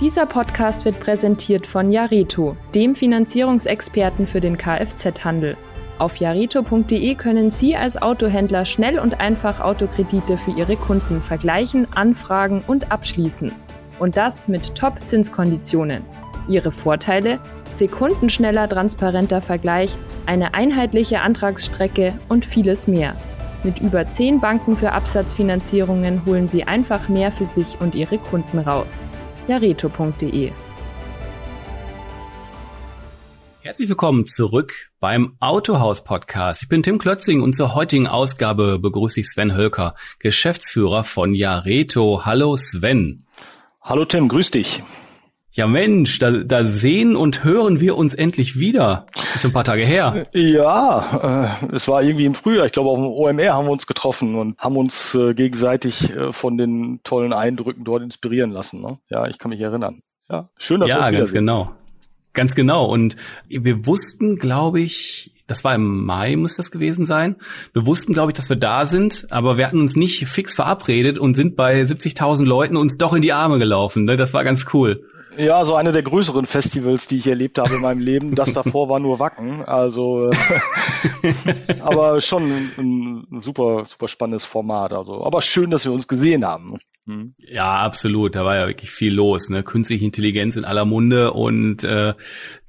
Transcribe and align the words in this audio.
Dieser 0.00 0.26
Podcast 0.26 0.84
wird 0.84 1.00
präsentiert 1.00 1.66
von 1.66 1.90
Jareto, 1.90 2.56
dem 2.72 2.94
Finanzierungsexperten 2.94 4.28
für 4.28 4.38
den 4.38 4.56
Kfz-Handel. 4.56 5.56
Auf 5.98 6.18
jareto.de 6.18 7.16
können 7.16 7.50
Sie 7.50 7.74
als 7.74 8.00
Autohändler 8.00 8.64
schnell 8.64 9.00
und 9.00 9.18
einfach 9.18 9.58
Autokredite 9.58 10.38
für 10.38 10.52
Ihre 10.52 10.76
Kunden 10.76 11.20
vergleichen, 11.20 11.88
anfragen 11.96 12.62
und 12.68 12.92
abschließen. 12.92 13.50
Und 13.98 14.16
das 14.16 14.46
mit 14.46 14.76
Top-Zinskonditionen. 14.76 16.04
Ihre 16.46 16.70
Vorteile? 16.70 17.40
Sekundenschneller 17.72 18.68
transparenter 18.68 19.40
Vergleich, 19.40 19.98
eine 20.26 20.54
einheitliche 20.54 21.22
Antragsstrecke 21.22 22.14
und 22.28 22.44
vieles 22.44 22.86
mehr. 22.86 23.16
Mit 23.64 23.80
über 23.80 24.08
10 24.08 24.38
Banken 24.38 24.76
für 24.76 24.92
Absatzfinanzierungen 24.92 26.24
holen 26.24 26.46
Sie 26.46 26.62
einfach 26.62 27.08
mehr 27.08 27.32
für 27.32 27.46
sich 27.46 27.80
und 27.80 27.96
Ihre 27.96 28.18
Kunden 28.18 28.60
raus. 28.60 29.00
jareto.de 29.48 30.52
Herzlich 33.62 33.88
willkommen 33.88 34.26
zurück 34.26 34.90
beim 35.00 35.36
Autohaus 35.40 36.04
Podcast. 36.04 36.62
Ich 36.62 36.68
bin 36.68 36.82
Tim 36.82 36.98
Klötzing 36.98 37.42
und 37.42 37.56
zur 37.56 37.74
heutigen 37.74 38.06
Ausgabe 38.06 38.78
begrüße 38.78 39.20
ich 39.20 39.28
Sven 39.28 39.54
Hölker, 39.54 39.94
Geschäftsführer 40.20 41.02
von 41.02 41.34
Jareto. 41.34 42.24
Hallo 42.24 42.56
Sven. 42.56 43.24
Hallo 43.82 44.04
Tim, 44.04 44.28
grüß 44.28 44.50
dich. 44.52 44.82
Ja 45.58 45.66
Mensch, 45.66 46.20
da, 46.20 46.30
da 46.30 46.64
sehen 46.64 47.16
und 47.16 47.42
hören 47.42 47.80
wir 47.80 47.96
uns 47.96 48.14
endlich 48.14 48.60
wieder. 48.60 49.06
ist 49.34 49.44
ein 49.44 49.52
paar 49.52 49.64
Tage 49.64 49.84
her. 49.84 50.28
Ja, 50.32 51.56
äh, 51.60 51.74
es 51.74 51.88
war 51.88 52.04
irgendwie 52.04 52.26
im 52.26 52.36
Frühjahr. 52.36 52.64
Ich 52.64 52.70
glaube, 52.70 52.90
auf 52.90 52.96
dem 52.96 53.06
OMR 53.06 53.54
haben 53.54 53.66
wir 53.66 53.72
uns 53.72 53.88
getroffen 53.88 54.36
und 54.36 54.56
haben 54.56 54.76
uns 54.76 55.16
äh, 55.16 55.34
gegenseitig 55.34 56.14
äh, 56.14 56.30
von 56.30 56.58
den 56.58 57.00
tollen 57.02 57.32
Eindrücken 57.32 57.82
dort 57.82 58.04
inspirieren 58.04 58.52
lassen. 58.52 58.80
Ne? 58.80 58.98
Ja, 59.10 59.26
ich 59.26 59.40
kann 59.40 59.50
mich 59.50 59.60
erinnern. 59.60 60.02
Ja, 60.30 60.48
schön, 60.58 60.78
dass 60.78 60.90
ja, 60.90 60.94
wir 60.94 61.00
uns 61.00 61.06
ganz 61.06 61.16
wiedersehen. 61.16 61.46
genau. 61.46 61.72
Ganz 62.34 62.54
genau. 62.54 62.84
Und 62.84 63.16
wir 63.48 63.84
wussten, 63.84 64.36
glaube 64.36 64.80
ich, 64.80 65.34
das 65.48 65.64
war 65.64 65.74
im 65.74 66.04
Mai, 66.04 66.36
muss 66.36 66.54
das 66.54 66.70
gewesen 66.70 67.04
sein. 67.04 67.34
Wir 67.72 67.84
wussten, 67.84 68.12
glaube 68.12 68.30
ich, 68.30 68.36
dass 68.36 68.48
wir 68.48 68.56
da 68.56 68.86
sind, 68.86 69.26
aber 69.30 69.58
wir 69.58 69.66
hatten 69.66 69.80
uns 69.80 69.96
nicht 69.96 70.28
fix 70.28 70.54
verabredet 70.54 71.18
und 71.18 71.34
sind 71.34 71.56
bei 71.56 71.82
70.000 71.82 72.44
Leuten 72.44 72.76
uns 72.76 72.96
doch 72.96 73.12
in 73.12 73.22
die 73.22 73.32
Arme 73.32 73.58
gelaufen. 73.58 74.04
Ne? 74.04 74.14
Das 74.14 74.32
war 74.34 74.44
ganz 74.44 74.66
cool. 74.72 75.04
Ja, 75.38 75.64
so 75.64 75.76
eine 75.76 75.92
der 75.92 76.02
größeren 76.02 76.46
Festivals, 76.46 77.06
die 77.06 77.18
ich 77.18 77.28
erlebt 77.28 77.60
habe 77.60 77.76
in 77.76 77.80
meinem 77.80 78.00
Leben. 78.00 78.34
Das 78.34 78.52
davor 78.52 78.88
war 78.88 78.98
nur 78.98 79.20
Wacken. 79.20 79.64
Also, 79.64 80.32
äh, 80.32 81.34
aber 81.80 82.20
schon 82.20 82.50
ein, 82.76 83.40
super, 83.40 83.84
super 83.86 84.08
spannendes 84.08 84.44
Format. 84.44 84.92
Also, 84.92 85.24
aber 85.24 85.40
schön, 85.40 85.70
dass 85.70 85.84
wir 85.84 85.92
uns 85.92 86.08
gesehen 86.08 86.44
haben. 86.44 86.78
Hm. 87.06 87.34
Ja, 87.38 87.78
absolut. 87.78 88.34
Da 88.34 88.44
war 88.44 88.56
ja 88.56 88.66
wirklich 88.66 88.90
viel 88.90 89.14
los. 89.14 89.48
Ne? 89.48 89.62
Künstliche 89.62 90.04
Intelligenz 90.04 90.56
in 90.56 90.64
aller 90.64 90.84
Munde 90.84 91.32
und 91.32 91.84
äh, 91.84 92.14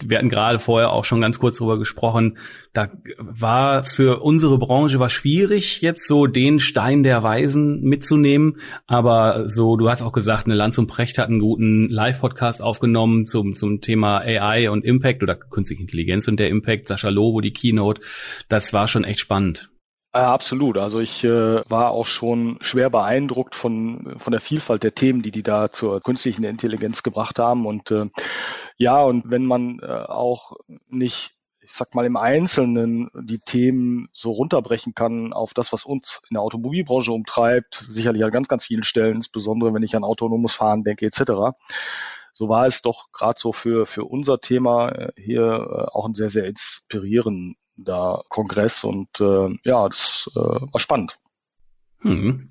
wir 0.04 0.18
hatten 0.18 0.30
gerade 0.30 0.60
vorher 0.60 0.92
auch 0.92 1.06
schon 1.06 1.22
ganz 1.22 1.40
kurz 1.40 1.58
drüber 1.58 1.80
gesprochen. 1.80 2.38
Da 2.74 2.90
war 3.18 3.84
für 3.84 4.22
unsere 4.22 4.60
Branche 4.60 5.00
war 5.00 5.10
schwierig, 5.10 5.82
jetzt 5.82 6.08
so 6.08 6.28
den 6.28 6.60
Stein 6.60 7.02
der 7.02 7.24
Weisen 7.24 7.82
mitzunehmen. 7.82 8.58
Aber 8.86 9.50
so, 9.50 9.76
du 9.76 9.90
hast 9.90 10.02
auch 10.02 10.12
gesagt, 10.12 10.46
eine 10.46 10.56
Lanz 10.56 10.78
und 10.78 10.88
Precht 10.88 11.18
hat 11.18 11.30
einen 11.30 11.40
guten 11.40 11.90
Live-Podcast 11.90 12.62
aufgenommen 12.62 13.26
zum 13.26 13.56
zum 13.56 13.82
Thema 13.82 14.20
AI 14.20 14.70
und 14.70 14.86
Impact 14.86 15.24
oder 15.24 15.36
künstliche 15.36 15.82
Intelligenz 15.82 16.28
und 16.28 16.40
der 16.40 16.50
Impact. 16.50 16.88
Sascha 16.88 17.10
Lobo 17.10 17.42
die 17.42 17.54
Keynote. 17.54 18.02
Das 18.50 18.72
war 18.72 18.88
schon 18.88 19.04
echt 19.04 19.20
spannend. 19.20 19.70
Ja, 20.14 20.34
absolut. 20.34 20.78
Also 20.78 21.00
ich 21.00 21.24
äh, 21.24 21.70
war 21.70 21.92
auch 21.92 22.08
schon 22.08 22.58
schwer 22.62 22.90
beeindruckt 22.90 23.54
von, 23.54 24.16
von 24.18 24.32
der 24.32 24.42
Vielfalt 24.42 24.82
der 24.82 24.96
Themen, 24.96 25.22
die 25.22 25.30
die 25.30 25.44
da 25.44 25.70
zur 25.70 26.02
künstlichen 26.02 26.44
Intelligenz 26.44 27.04
gebracht 27.04 27.38
haben. 27.38 27.68
Und 27.68 27.92
äh, 27.92 28.08
ja, 28.78 29.04
und 29.04 29.30
wenn 29.30 29.46
man 29.46 29.80
äh, 29.80 29.86
auch 29.86 30.54
nicht, 30.88 31.36
ich 31.70 31.76
sag 31.76 31.94
mal, 31.94 32.06
im 32.06 32.18
Einzelnen 32.18 33.10
die 33.14 33.38
Themen 33.38 34.10
so 34.12 34.32
runterbrechen 34.32 34.96
kann 34.96 35.34
auf 35.34 35.54
das, 35.54 35.72
was 35.72 35.86
uns 35.86 36.22
in 36.30 36.34
der 36.34 36.42
Automobilbranche 36.42 37.12
umtreibt, 37.12 37.86
sicherlich 37.90 38.24
an 38.24 38.32
ganz, 38.32 38.48
ganz 38.48 38.66
vielen 38.66 38.84
Stellen, 38.84 39.18
insbesondere 39.18 39.74
wenn 39.74 39.84
ich 39.84 39.96
an 39.96 40.04
autonomes 40.04 40.56
Fahren 40.56 40.84
denke, 40.84 41.06
etc. 41.06 41.56
So 42.34 42.50
war 42.50 42.66
es 42.66 42.82
doch 42.82 43.12
gerade 43.12 43.40
so 43.40 43.54
für, 43.54 43.86
für 43.86 44.06
unser 44.06 44.40
Thema 44.40 44.90
äh, 44.90 45.12
hier 45.16 45.44
äh, 45.44 45.96
auch 45.96 46.08
ein 46.08 46.16
sehr, 46.16 46.32
sehr 46.32 46.46
inspirierender 46.46 48.24
Kongress 48.30 48.84
und 48.84 49.22
äh, 49.22 49.56
ja, 49.64 49.88
das 49.88 50.30
äh, 50.36 50.40
war 50.40 50.80
spannend. 50.80 51.20
Hm. 52.00 52.50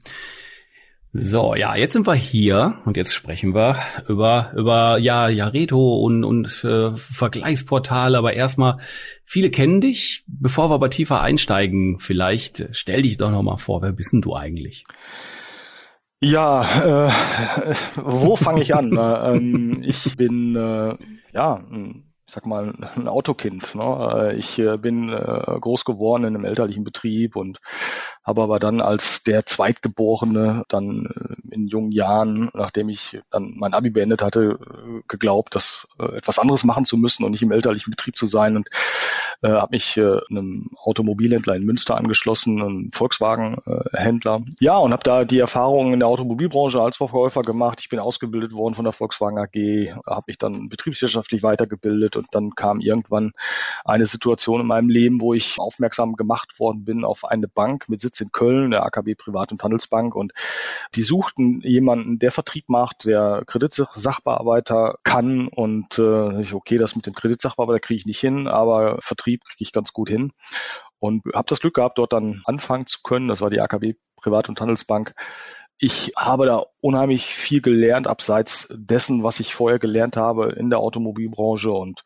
So, 1.12 1.54
ja, 1.54 1.74
jetzt 1.74 1.94
sind 1.94 2.06
wir 2.06 2.14
hier 2.14 2.82
und 2.84 2.98
jetzt 2.98 3.14
sprechen 3.14 3.54
wir 3.54 3.76
über 4.08 4.52
über 4.54 4.98
ja 4.98 5.28
Jareto 5.28 5.96
und 6.00 6.22
und 6.22 6.62
äh, 6.64 6.94
Vergleichsportale, 6.96 8.18
aber 8.18 8.34
erstmal 8.34 8.76
viele 9.24 9.50
kennen 9.50 9.80
dich, 9.80 10.24
bevor 10.26 10.68
wir 10.68 10.74
aber 10.74 10.90
tiefer 10.90 11.22
einsteigen, 11.22 11.98
vielleicht 11.98 12.68
stell 12.72 13.02
dich 13.02 13.16
doch 13.16 13.30
noch 13.30 13.42
mal 13.42 13.56
vor, 13.56 13.80
wer 13.80 13.92
bist 13.92 14.12
denn 14.12 14.20
du 14.20 14.36
eigentlich? 14.36 14.84
Ja, 16.20 17.06
äh, 17.06 17.12
wo 17.96 18.36
fange 18.36 18.60
ich 18.60 18.74
an? 18.74 18.94
Äh, 18.94 19.30
ähm, 19.36 19.82
ich 19.82 20.14
bin 20.16 20.56
äh, 20.56 20.94
ja 21.32 21.64
ich 22.28 22.34
sag 22.34 22.44
mal, 22.44 22.74
ein 22.94 23.08
Autokind. 23.08 23.74
Ne? 23.74 24.34
Ich 24.36 24.58
äh, 24.58 24.76
bin 24.76 25.08
äh, 25.08 25.58
groß 25.60 25.86
geworden 25.86 26.24
in 26.24 26.34
einem 26.34 26.44
elterlichen 26.44 26.84
Betrieb 26.84 27.36
und 27.36 27.58
habe 28.22 28.42
aber 28.42 28.58
dann 28.58 28.82
als 28.82 29.22
der 29.22 29.46
Zweitgeborene 29.46 30.64
dann 30.68 31.06
äh, 31.06 31.54
in 31.54 31.68
jungen 31.68 31.90
Jahren, 31.90 32.50
nachdem 32.52 32.90
ich 32.90 33.18
dann 33.30 33.54
mein 33.56 33.72
Abi 33.72 33.88
beendet 33.88 34.20
hatte, 34.20 34.58
geglaubt, 35.08 35.54
das 35.54 35.88
etwas 35.98 36.38
anderes 36.38 36.64
machen 36.64 36.84
zu 36.84 36.98
müssen 36.98 37.24
und 37.24 37.30
nicht 37.30 37.42
im 37.42 37.50
elterlichen 37.50 37.92
Betrieb 37.92 38.18
zu 38.18 38.26
sein 38.26 38.56
und 38.56 38.68
äh, 39.42 39.48
habe 39.48 39.76
mich 39.76 39.96
äh, 39.96 40.18
einem 40.30 40.68
Automobilhändler 40.76 41.54
in 41.54 41.64
Münster 41.64 41.96
angeschlossen, 41.96 42.60
einem 42.60 42.92
Volkswagen-Händler. 42.92 44.42
ja, 44.60 44.76
und 44.78 44.92
habe 44.92 45.04
da 45.04 45.24
die 45.24 45.38
Erfahrungen 45.38 45.92
in 45.94 46.00
der 46.00 46.08
Automobilbranche 46.08 46.80
als 46.80 46.96
Verkäufer 46.96 47.42
gemacht. 47.42 47.78
Ich 47.80 47.88
bin 47.88 48.00
ausgebildet 48.00 48.52
worden 48.52 48.74
von 48.74 48.84
der 48.84 48.92
Volkswagen 48.92 49.38
AG, 49.38 49.94
habe 50.06 50.24
mich 50.26 50.38
dann 50.38 50.68
betriebswirtschaftlich 50.68 51.42
weitergebildet 51.42 52.16
und 52.16 52.26
dann 52.32 52.54
kam 52.54 52.80
irgendwann 52.80 53.32
eine 53.84 54.06
Situation 54.06 54.60
in 54.60 54.66
meinem 54.66 54.88
Leben, 54.88 55.20
wo 55.20 55.34
ich 55.34 55.54
aufmerksam 55.58 56.14
gemacht 56.14 56.58
worden 56.58 56.84
bin 56.84 57.04
auf 57.04 57.24
eine 57.24 57.46
Bank 57.48 57.88
mit 57.88 58.00
Sitz 58.00 58.20
in 58.20 58.32
Köln, 58.32 58.72
der 58.72 58.84
AKB 58.84 59.14
Privat- 59.14 59.52
und 59.52 59.62
Handelsbank 59.62 60.14
und 60.14 60.32
die 60.94 61.02
suchten 61.02 61.60
jemanden, 61.62 62.18
der 62.18 62.32
Vertrieb 62.32 62.68
macht, 62.68 63.04
der 63.04 63.44
Kreditsachbearbeiter 63.46 64.96
kann 65.04 65.46
und 65.48 65.98
äh, 65.98 66.40
ich, 66.40 66.54
okay, 66.54 66.78
das 66.78 66.96
mit 66.96 67.06
dem 67.06 67.14
Kreditsachbearbeiter 67.14 67.80
kriege 67.80 67.98
ich 67.98 68.06
nicht 68.06 68.20
hin, 68.20 68.48
aber 68.48 68.98
Vertrieb 69.00 69.27
kriege 69.36 69.58
ich 69.58 69.72
ganz 69.72 69.92
gut 69.92 70.08
hin 70.08 70.32
und 70.98 71.22
habe 71.34 71.48
das 71.48 71.60
Glück 71.60 71.74
gehabt, 71.74 71.98
dort 71.98 72.12
dann 72.12 72.40
anfangen 72.44 72.86
zu 72.86 73.00
können. 73.02 73.28
Das 73.28 73.40
war 73.40 73.50
die 73.50 73.60
AKB 73.60 73.94
Privat- 74.16 74.48
und 74.48 74.60
Handelsbank. 74.60 75.14
Ich 75.80 76.12
habe 76.16 76.46
da 76.46 76.64
unheimlich 76.80 77.26
viel 77.26 77.60
gelernt, 77.60 78.06
abseits 78.06 78.68
dessen, 78.70 79.22
was 79.22 79.40
ich 79.40 79.54
vorher 79.54 79.78
gelernt 79.78 80.16
habe 80.16 80.52
in 80.52 80.70
der 80.70 80.78
Automobilbranche. 80.78 81.70
Und 81.70 82.02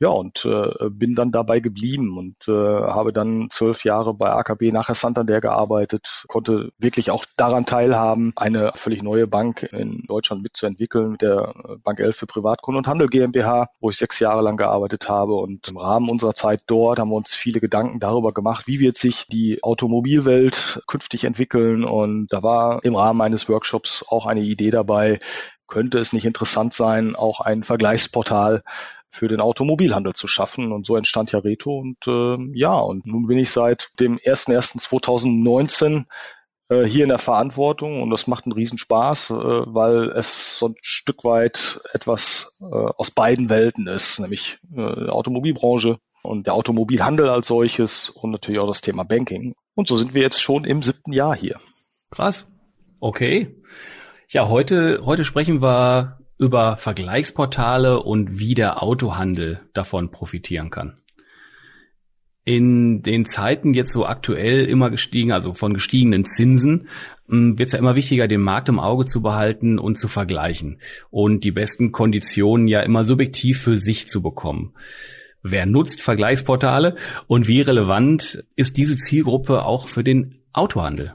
ja, 0.00 0.08
und 0.08 0.44
äh, 0.44 0.90
bin 0.90 1.14
dann 1.14 1.30
dabei 1.30 1.60
geblieben 1.60 2.16
und 2.16 2.48
äh, 2.48 2.52
habe 2.52 3.12
dann 3.12 3.48
zwölf 3.50 3.84
Jahre 3.84 4.14
bei 4.14 4.30
AKB 4.30 4.72
nachher 4.72 4.94
Santander 4.94 5.40
gearbeitet, 5.40 6.24
konnte 6.28 6.72
wirklich 6.78 7.10
auch 7.10 7.24
daran 7.36 7.66
teilhaben, 7.66 8.32
eine 8.36 8.72
völlig 8.74 9.02
neue 9.02 9.26
Bank 9.26 9.62
in 9.72 10.04
Deutschland 10.06 10.42
mitzuentwickeln 10.42 11.12
mit 11.12 11.22
der 11.22 11.52
Bank 11.84 12.00
11 12.00 12.16
für 12.16 12.26
Privatkunden 12.26 12.78
und 12.78 12.88
Handel 12.88 13.08
GmbH, 13.08 13.68
wo 13.80 13.90
ich 13.90 13.96
sechs 13.96 14.18
Jahre 14.18 14.42
lang 14.42 14.56
gearbeitet 14.56 15.08
habe. 15.08 15.34
Und 15.34 15.68
im 15.68 15.76
Rahmen 15.76 16.08
unserer 16.08 16.34
Zeit 16.34 16.62
dort 16.66 16.98
haben 16.98 17.10
wir 17.10 17.16
uns 17.16 17.34
viele 17.34 17.60
Gedanken 17.60 18.00
darüber 18.00 18.32
gemacht, 18.32 18.66
wie 18.66 18.80
wird 18.80 18.96
sich 18.96 19.26
die 19.28 19.62
Automobilwelt 19.62 20.82
künftig 20.86 21.24
entwickeln. 21.24 21.84
Und 21.84 22.28
da 22.32 22.42
war 22.42 22.84
im 22.84 22.96
Rahmen 22.96 23.07
eines 23.20 23.48
Workshops 23.48 24.04
auch 24.08 24.26
eine 24.26 24.40
Idee 24.40 24.70
dabei, 24.70 25.18
könnte 25.66 25.98
es 25.98 26.12
nicht 26.12 26.24
interessant 26.24 26.72
sein, 26.72 27.14
auch 27.14 27.40
ein 27.40 27.62
Vergleichsportal 27.62 28.62
für 29.10 29.28
den 29.28 29.40
Automobilhandel 29.40 30.12
zu 30.14 30.26
schaffen. 30.26 30.72
Und 30.72 30.86
so 30.86 30.96
entstand 30.96 31.32
ja 31.32 31.38
Reto. 31.38 31.78
Und 31.78 32.06
äh, 32.06 32.58
ja, 32.58 32.74
und 32.74 33.06
nun 33.06 33.26
bin 33.26 33.38
ich 33.38 33.50
seit 33.50 33.90
dem 34.00 34.18
01.01.2019 34.18 36.04
äh, 36.68 36.84
hier 36.84 37.04
in 37.04 37.08
der 37.08 37.18
Verantwortung 37.18 38.02
und 38.02 38.10
das 38.10 38.26
macht 38.26 38.44
einen 38.44 38.52
Riesenspaß, 38.52 39.30
äh, 39.30 39.34
weil 39.34 40.10
es 40.10 40.58
so 40.58 40.68
ein 40.68 40.74
Stück 40.82 41.24
weit 41.24 41.80
etwas 41.92 42.56
äh, 42.60 42.64
aus 42.64 43.10
beiden 43.10 43.48
Welten 43.50 43.86
ist, 43.86 44.20
nämlich 44.20 44.58
äh, 44.76 45.08
Automobilbranche 45.08 45.98
und 46.22 46.46
der 46.46 46.54
Automobilhandel 46.54 47.28
als 47.28 47.46
solches 47.46 48.10
und 48.10 48.30
natürlich 48.30 48.60
auch 48.60 48.68
das 48.68 48.82
Thema 48.82 49.04
Banking. 49.04 49.54
Und 49.74 49.88
so 49.88 49.96
sind 49.96 50.14
wir 50.14 50.22
jetzt 50.22 50.42
schon 50.42 50.64
im 50.64 50.82
siebten 50.82 51.12
Jahr 51.12 51.34
hier. 51.34 51.58
Krass. 52.10 52.46
Okay. 53.00 53.54
Ja, 54.28 54.48
heute, 54.48 55.00
heute 55.04 55.24
sprechen 55.24 55.62
wir 55.62 56.18
über 56.36 56.76
Vergleichsportale 56.76 58.02
und 58.02 58.38
wie 58.40 58.54
der 58.54 58.82
Autohandel 58.82 59.60
davon 59.72 60.10
profitieren 60.10 60.70
kann. 60.70 61.00
In 62.44 63.02
den 63.02 63.26
Zeiten 63.26 63.74
jetzt 63.74 63.92
so 63.92 64.06
aktuell 64.06 64.64
immer 64.64 64.90
gestiegen, 64.90 65.32
also 65.32 65.52
von 65.52 65.74
gestiegenen 65.74 66.24
Zinsen, 66.24 66.88
hm, 67.28 67.58
wird 67.58 67.68
es 67.68 67.72
ja 67.74 67.78
immer 67.78 67.94
wichtiger, 67.94 68.26
den 68.26 68.40
Markt 68.40 68.68
im 68.68 68.80
Auge 68.80 69.04
zu 69.04 69.22
behalten 69.22 69.78
und 69.78 69.96
zu 69.96 70.08
vergleichen 70.08 70.80
und 71.10 71.44
die 71.44 71.52
besten 71.52 71.92
Konditionen 71.92 72.66
ja 72.66 72.80
immer 72.80 73.04
subjektiv 73.04 73.60
für 73.60 73.76
sich 73.76 74.08
zu 74.08 74.22
bekommen. 74.22 74.74
Wer 75.42 75.66
nutzt 75.66 76.02
Vergleichsportale 76.02 76.96
und 77.26 77.46
wie 77.48 77.60
relevant 77.60 78.44
ist 78.56 78.76
diese 78.76 78.96
Zielgruppe 78.96 79.64
auch 79.64 79.86
für 79.86 80.02
den 80.02 80.40
Autohandel? 80.52 81.14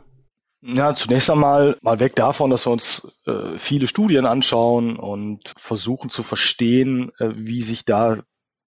Ja, 0.66 0.94
zunächst 0.94 1.30
einmal 1.30 1.78
mal 1.82 2.00
weg 2.00 2.16
davon, 2.16 2.50
dass 2.50 2.66
wir 2.66 2.72
uns 2.72 3.06
äh, 3.26 3.58
viele 3.58 3.86
Studien 3.86 4.26
anschauen 4.26 4.96
und 4.96 5.54
versuchen 5.58 6.10
zu 6.10 6.24
verstehen, 6.24 7.12
äh, 7.20 7.32
wie 7.36 7.62
sich 7.62 7.84
da 7.84 8.20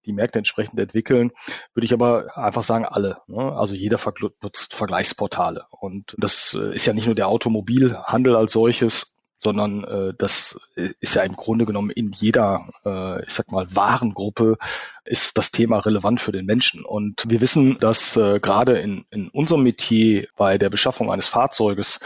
die 0.05 0.13
Märkte 0.13 0.37
entsprechend 0.37 0.79
entwickeln, 0.79 1.31
würde 1.73 1.85
ich 1.85 1.93
aber 1.93 2.37
einfach 2.37 2.61
sagen, 2.61 2.85
alle. 2.85 3.17
Ne? 3.25 3.51
Also 3.51 3.73
jeder 3.73 3.99
nutzt 4.43 4.75
Vergleichsportale. 4.75 5.65
Und 5.71 6.15
das 6.19 6.53
äh, 6.53 6.75
ist 6.75 6.85
ja 6.85 6.93
nicht 6.93 7.07
nur 7.07 7.15
der 7.15 7.29
Automobilhandel 7.29 8.35
als 8.35 8.51
solches, 8.51 9.15
sondern 9.37 9.83
äh, 9.83 10.13
das 10.17 10.59
ist 10.75 11.15
ja 11.15 11.23
im 11.23 11.35
Grunde 11.35 11.65
genommen 11.65 11.91
in 11.91 12.11
jeder, 12.11 12.65
äh, 12.85 13.23
ich 13.25 13.33
sag 13.33 13.51
mal, 13.51 13.67
Warengruppe 13.75 14.57
ist 15.05 15.37
das 15.37 15.51
Thema 15.51 15.79
relevant 15.79 16.19
für 16.19 16.31
den 16.31 16.45
Menschen. 16.45 16.83
Und 16.83 17.25
wir 17.27 17.41
wissen, 17.41 17.77
dass 17.79 18.17
äh, 18.17 18.39
gerade 18.39 18.79
in, 18.79 19.05
in 19.11 19.29
unserem 19.29 19.63
Metier 19.63 20.27
bei 20.37 20.57
der 20.57 20.69
Beschaffung 20.69 21.11
eines 21.11 21.27
Fahrzeuges 21.27 21.99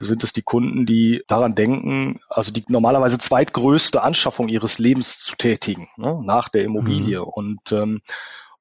sind 0.00 0.24
es 0.24 0.32
die 0.32 0.42
Kunden, 0.42 0.86
die 0.86 1.22
daran 1.28 1.54
denken, 1.54 2.20
also 2.30 2.52
die 2.52 2.64
normalerweise 2.68 3.18
zweitgrößte 3.18 4.02
Anschaffung 4.02 4.48
ihres 4.48 4.78
Lebens 4.78 5.18
zu 5.18 5.36
tätigen, 5.36 5.88
ne, 5.98 6.20
nach 6.24 6.48
der 6.48 6.64
Immobilie. 6.64 7.20
Mhm. 7.20 7.24
Und 7.24 7.72
ähm, 7.72 8.00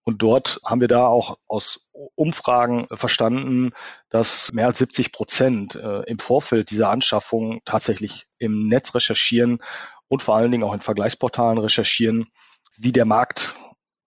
und 0.10 0.24
dort 0.24 0.60
haben 0.66 0.82
wir 0.82 0.88
da 0.88 1.06
auch 1.06 1.38
aus 1.48 1.88
Umfragen 2.16 2.88
verstanden, 2.92 3.74
dass 4.10 4.52
mehr 4.52 4.66
als 4.66 4.80
70 4.80 5.12
Prozent 5.12 5.76
äh, 5.76 6.02
im 6.08 6.18
Vorfeld 6.18 6.72
dieser 6.72 6.90
Anschaffung 6.90 7.62
tatsächlich 7.64 8.26
im 8.40 8.68
Netz 8.68 8.96
recherchieren 8.96 9.60
und 10.08 10.24
vor 10.24 10.36
allen 10.36 10.52
Dingen 10.52 10.64
auch 10.64 10.74
in 10.74 10.80
Vergleichsportalen 10.80 11.60
recherchieren, 11.60 12.26
wie 12.76 12.92
der 12.92 13.06
Markt 13.06 13.54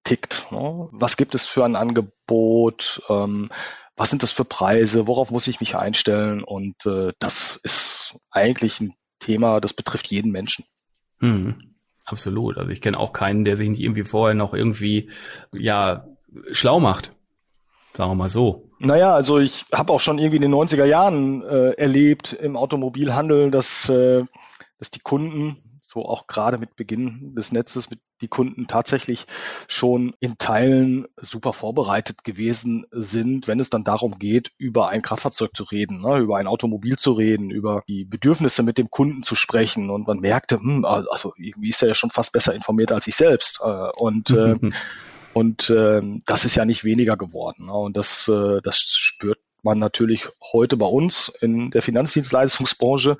tickt. 0.02 0.50
Ne? 0.50 0.88
Was 0.90 1.16
gibt 1.16 1.36
es 1.36 1.46
für 1.46 1.64
ein 1.64 1.76
Angebot? 1.76 3.00
Ähm, 3.08 3.48
was 3.94 4.10
sind 4.10 4.24
das 4.24 4.32
für 4.32 4.44
Preise? 4.44 5.06
Worauf 5.06 5.30
muss 5.30 5.46
ich 5.46 5.60
mich 5.60 5.76
einstellen? 5.76 6.42
Und 6.42 6.84
äh, 6.84 7.12
das 7.20 7.54
ist 7.62 8.16
eigentlich 8.32 8.80
ein 8.80 8.92
Thema, 9.20 9.60
das 9.60 9.72
betrifft 9.72 10.08
jeden 10.08 10.32
Menschen. 10.32 10.64
Hm. 11.20 11.71
Absolut. 12.12 12.58
Also 12.58 12.70
ich 12.70 12.80
kenne 12.80 12.98
auch 12.98 13.12
keinen, 13.12 13.44
der 13.44 13.56
sich 13.56 13.68
nicht 13.68 13.80
irgendwie 13.80 14.04
vorher 14.04 14.34
noch 14.34 14.54
irgendwie 14.54 15.08
ja 15.54 16.06
schlau 16.52 16.78
macht. 16.78 17.12
Sagen 17.94 18.10
wir 18.10 18.14
mal 18.14 18.28
so. 18.28 18.70
Naja, 18.78 19.14
also 19.14 19.38
ich 19.38 19.64
habe 19.72 19.92
auch 19.92 20.00
schon 20.00 20.18
irgendwie 20.18 20.36
in 20.36 20.42
den 20.42 20.54
90er 20.54 20.84
Jahren 20.84 21.42
äh, 21.42 21.72
erlebt 21.72 22.32
im 22.32 22.56
Automobilhandel, 22.56 23.50
dass, 23.50 23.88
äh, 23.88 24.24
dass 24.78 24.90
die 24.90 25.00
Kunden 25.00 25.56
so 25.82 26.04
auch 26.06 26.26
gerade 26.26 26.58
mit 26.58 26.74
Beginn 26.74 27.34
des 27.34 27.52
Netzes 27.52 27.90
mit 27.90 28.00
die 28.22 28.28
Kunden 28.28 28.66
tatsächlich 28.66 29.26
schon 29.68 30.14
in 30.20 30.38
Teilen 30.38 31.06
super 31.20 31.52
vorbereitet 31.52 32.24
gewesen 32.24 32.86
sind, 32.90 33.48
wenn 33.48 33.60
es 33.60 33.68
dann 33.68 33.84
darum 33.84 34.18
geht, 34.18 34.52
über 34.56 34.88
ein 34.88 35.02
Kraftfahrzeug 35.02 35.50
zu 35.54 35.64
reden, 35.64 36.00
ne, 36.00 36.18
über 36.18 36.38
ein 36.38 36.46
Automobil 36.46 36.96
zu 36.96 37.12
reden, 37.12 37.50
über 37.50 37.82
die 37.86 38.04
Bedürfnisse 38.04 38.62
mit 38.62 38.78
dem 38.78 38.90
Kunden 38.90 39.22
zu 39.22 39.34
sprechen. 39.34 39.90
Und 39.90 40.06
man 40.06 40.20
merkte, 40.20 40.58
hm, 40.58 40.84
also 40.84 41.34
irgendwie 41.36 41.68
ist 41.68 41.82
er 41.82 41.88
ja 41.88 41.94
schon 41.94 42.10
fast 42.10 42.32
besser 42.32 42.54
informiert 42.54 42.92
als 42.92 43.06
ich 43.06 43.16
selbst. 43.16 43.60
Und 43.96 44.30
äh, 44.30 44.56
und 45.32 45.70
äh, 45.70 46.00
das 46.26 46.44
ist 46.44 46.56
ja 46.56 46.64
nicht 46.64 46.84
weniger 46.84 47.16
geworden. 47.16 47.66
Ne? 47.66 47.72
Und 47.72 47.96
das, 47.96 48.28
äh, 48.28 48.60
das 48.62 48.78
spürt 48.78 49.38
man 49.62 49.78
natürlich 49.78 50.28
heute 50.52 50.76
bei 50.76 50.86
uns 50.86 51.28
in 51.40 51.70
der 51.70 51.82
Finanzdienstleistungsbranche. 51.82 53.16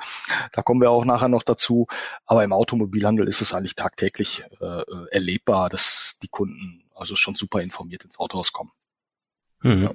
Da 0.52 0.62
kommen 0.62 0.80
wir 0.80 0.90
auch 0.90 1.04
nachher 1.04 1.28
noch 1.28 1.42
dazu. 1.42 1.86
Aber 2.26 2.44
im 2.44 2.52
Automobilhandel 2.52 3.28
ist 3.28 3.40
es 3.40 3.52
eigentlich 3.52 3.74
tagtäglich 3.74 4.44
äh, 4.60 4.82
erlebbar, 5.10 5.68
dass 5.68 6.18
die 6.22 6.28
Kunden 6.28 6.84
also 6.94 7.16
schon 7.16 7.34
super 7.34 7.60
informiert 7.60 8.04
ins 8.04 8.18
Autohaus 8.18 8.52
kommen. 8.52 8.72
Mhm. 9.62 9.82
Ja. 9.82 9.94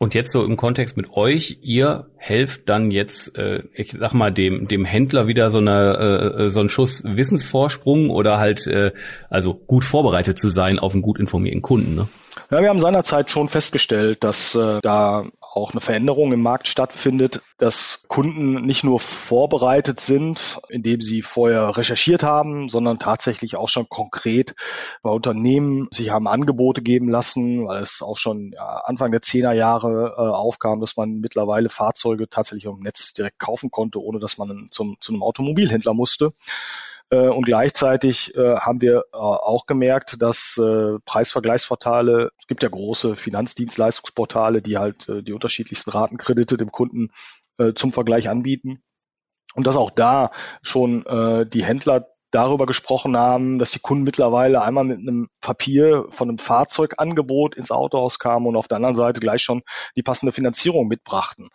Und 0.00 0.14
jetzt 0.14 0.30
so 0.30 0.44
im 0.44 0.56
Kontext 0.56 0.96
mit 0.96 1.12
euch, 1.14 1.58
ihr 1.60 2.06
helft 2.16 2.68
dann 2.68 2.92
jetzt, 2.92 3.36
äh, 3.36 3.64
ich 3.74 3.96
sag 3.98 4.12
mal, 4.12 4.32
dem, 4.32 4.68
dem 4.68 4.84
Händler 4.84 5.26
wieder 5.26 5.50
so, 5.50 5.58
eine, 5.58 6.38
äh, 6.38 6.48
so 6.48 6.60
einen 6.60 6.68
Schuss 6.68 7.02
Wissensvorsprung 7.04 8.08
oder 8.08 8.38
halt, 8.38 8.68
äh, 8.68 8.92
also 9.28 9.54
gut 9.54 9.84
vorbereitet 9.84 10.38
zu 10.38 10.48
sein 10.48 10.78
auf 10.78 10.92
einen 10.92 11.02
gut 11.02 11.18
informierten 11.18 11.62
Kunden, 11.62 11.96
ne? 11.96 12.08
Ja, 12.50 12.62
wir 12.62 12.68
haben 12.68 12.80
seinerzeit 12.80 13.30
schon 13.30 13.48
festgestellt, 13.48 14.22
dass 14.22 14.54
äh, 14.54 14.78
da 14.80 15.26
auch 15.58 15.72
eine 15.72 15.80
Veränderung 15.80 16.32
im 16.32 16.42
Markt 16.42 16.68
stattfindet, 16.68 17.42
dass 17.58 18.04
Kunden 18.08 18.64
nicht 18.64 18.84
nur 18.84 19.00
vorbereitet 19.00 20.00
sind, 20.00 20.60
indem 20.68 21.00
sie 21.00 21.22
vorher 21.22 21.76
recherchiert 21.76 22.22
haben, 22.22 22.68
sondern 22.68 22.98
tatsächlich 22.98 23.56
auch 23.56 23.68
schon 23.68 23.88
konkret 23.88 24.54
bei 25.02 25.10
Unternehmen 25.10 25.88
sich 25.90 26.10
haben 26.10 26.28
Angebote 26.28 26.82
geben 26.82 27.08
lassen, 27.08 27.66
weil 27.66 27.82
es 27.82 28.02
auch 28.02 28.16
schon 28.16 28.54
Anfang 28.56 29.10
der 29.10 29.22
Zehnerjahre 29.22 30.14
äh, 30.16 30.20
aufkam, 30.20 30.80
dass 30.80 30.96
man 30.96 31.20
mittlerweile 31.20 31.68
Fahrzeuge 31.68 32.28
tatsächlich 32.28 32.64
im 32.64 32.80
Netz 32.80 33.12
direkt 33.12 33.38
kaufen 33.38 33.70
konnte, 33.70 34.00
ohne 34.00 34.20
dass 34.20 34.38
man 34.38 34.68
zum, 34.70 34.96
zu 35.00 35.12
einem 35.12 35.22
Automobilhändler 35.22 35.94
musste. 35.94 36.30
Äh, 37.10 37.28
und 37.28 37.44
gleichzeitig 37.44 38.34
äh, 38.36 38.56
haben 38.56 38.80
wir 38.80 39.04
äh, 39.12 39.16
auch 39.16 39.66
gemerkt, 39.66 40.20
dass 40.20 40.60
Preisvergleichsportale, 41.04 42.30
es 42.38 42.46
gibt 42.46 42.62
ja 42.62 42.68
große 42.68 43.16
Finanzdienstleistungsportale, 43.16 44.62
die 44.62 44.78
halt 44.78 45.06
die 45.08 45.32
unterschiedlichsten 45.32 45.90
Ratenkredite 45.90 46.56
dem 46.56 46.70
Kunden 46.70 47.10
zum 47.74 47.92
Vergleich 47.92 48.28
anbieten. 48.28 48.82
Und 49.54 49.66
dass 49.66 49.76
auch 49.76 49.90
da 49.90 50.30
schon 50.62 51.04
die 51.52 51.64
Händler 51.64 52.06
darüber 52.30 52.66
gesprochen 52.66 53.16
haben, 53.16 53.58
dass 53.58 53.72
die 53.72 53.80
Kunden 53.80 54.04
mittlerweile 54.04 54.62
einmal 54.62 54.84
mit 54.84 54.98
einem 54.98 55.28
Papier 55.40 56.06
von 56.10 56.28
einem 56.28 56.38
Fahrzeugangebot 56.38 57.56
ins 57.56 57.70
Autohaus 57.70 58.18
kamen 58.18 58.46
und 58.46 58.56
auf 58.56 58.68
der 58.68 58.76
anderen 58.76 58.96
Seite 58.96 59.20
gleich 59.20 59.42
schon 59.42 59.62
die 59.96 60.02
passende 60.02 60.32
Finanzierung 60.32 60.88
mitbrachten. 60.88 61.48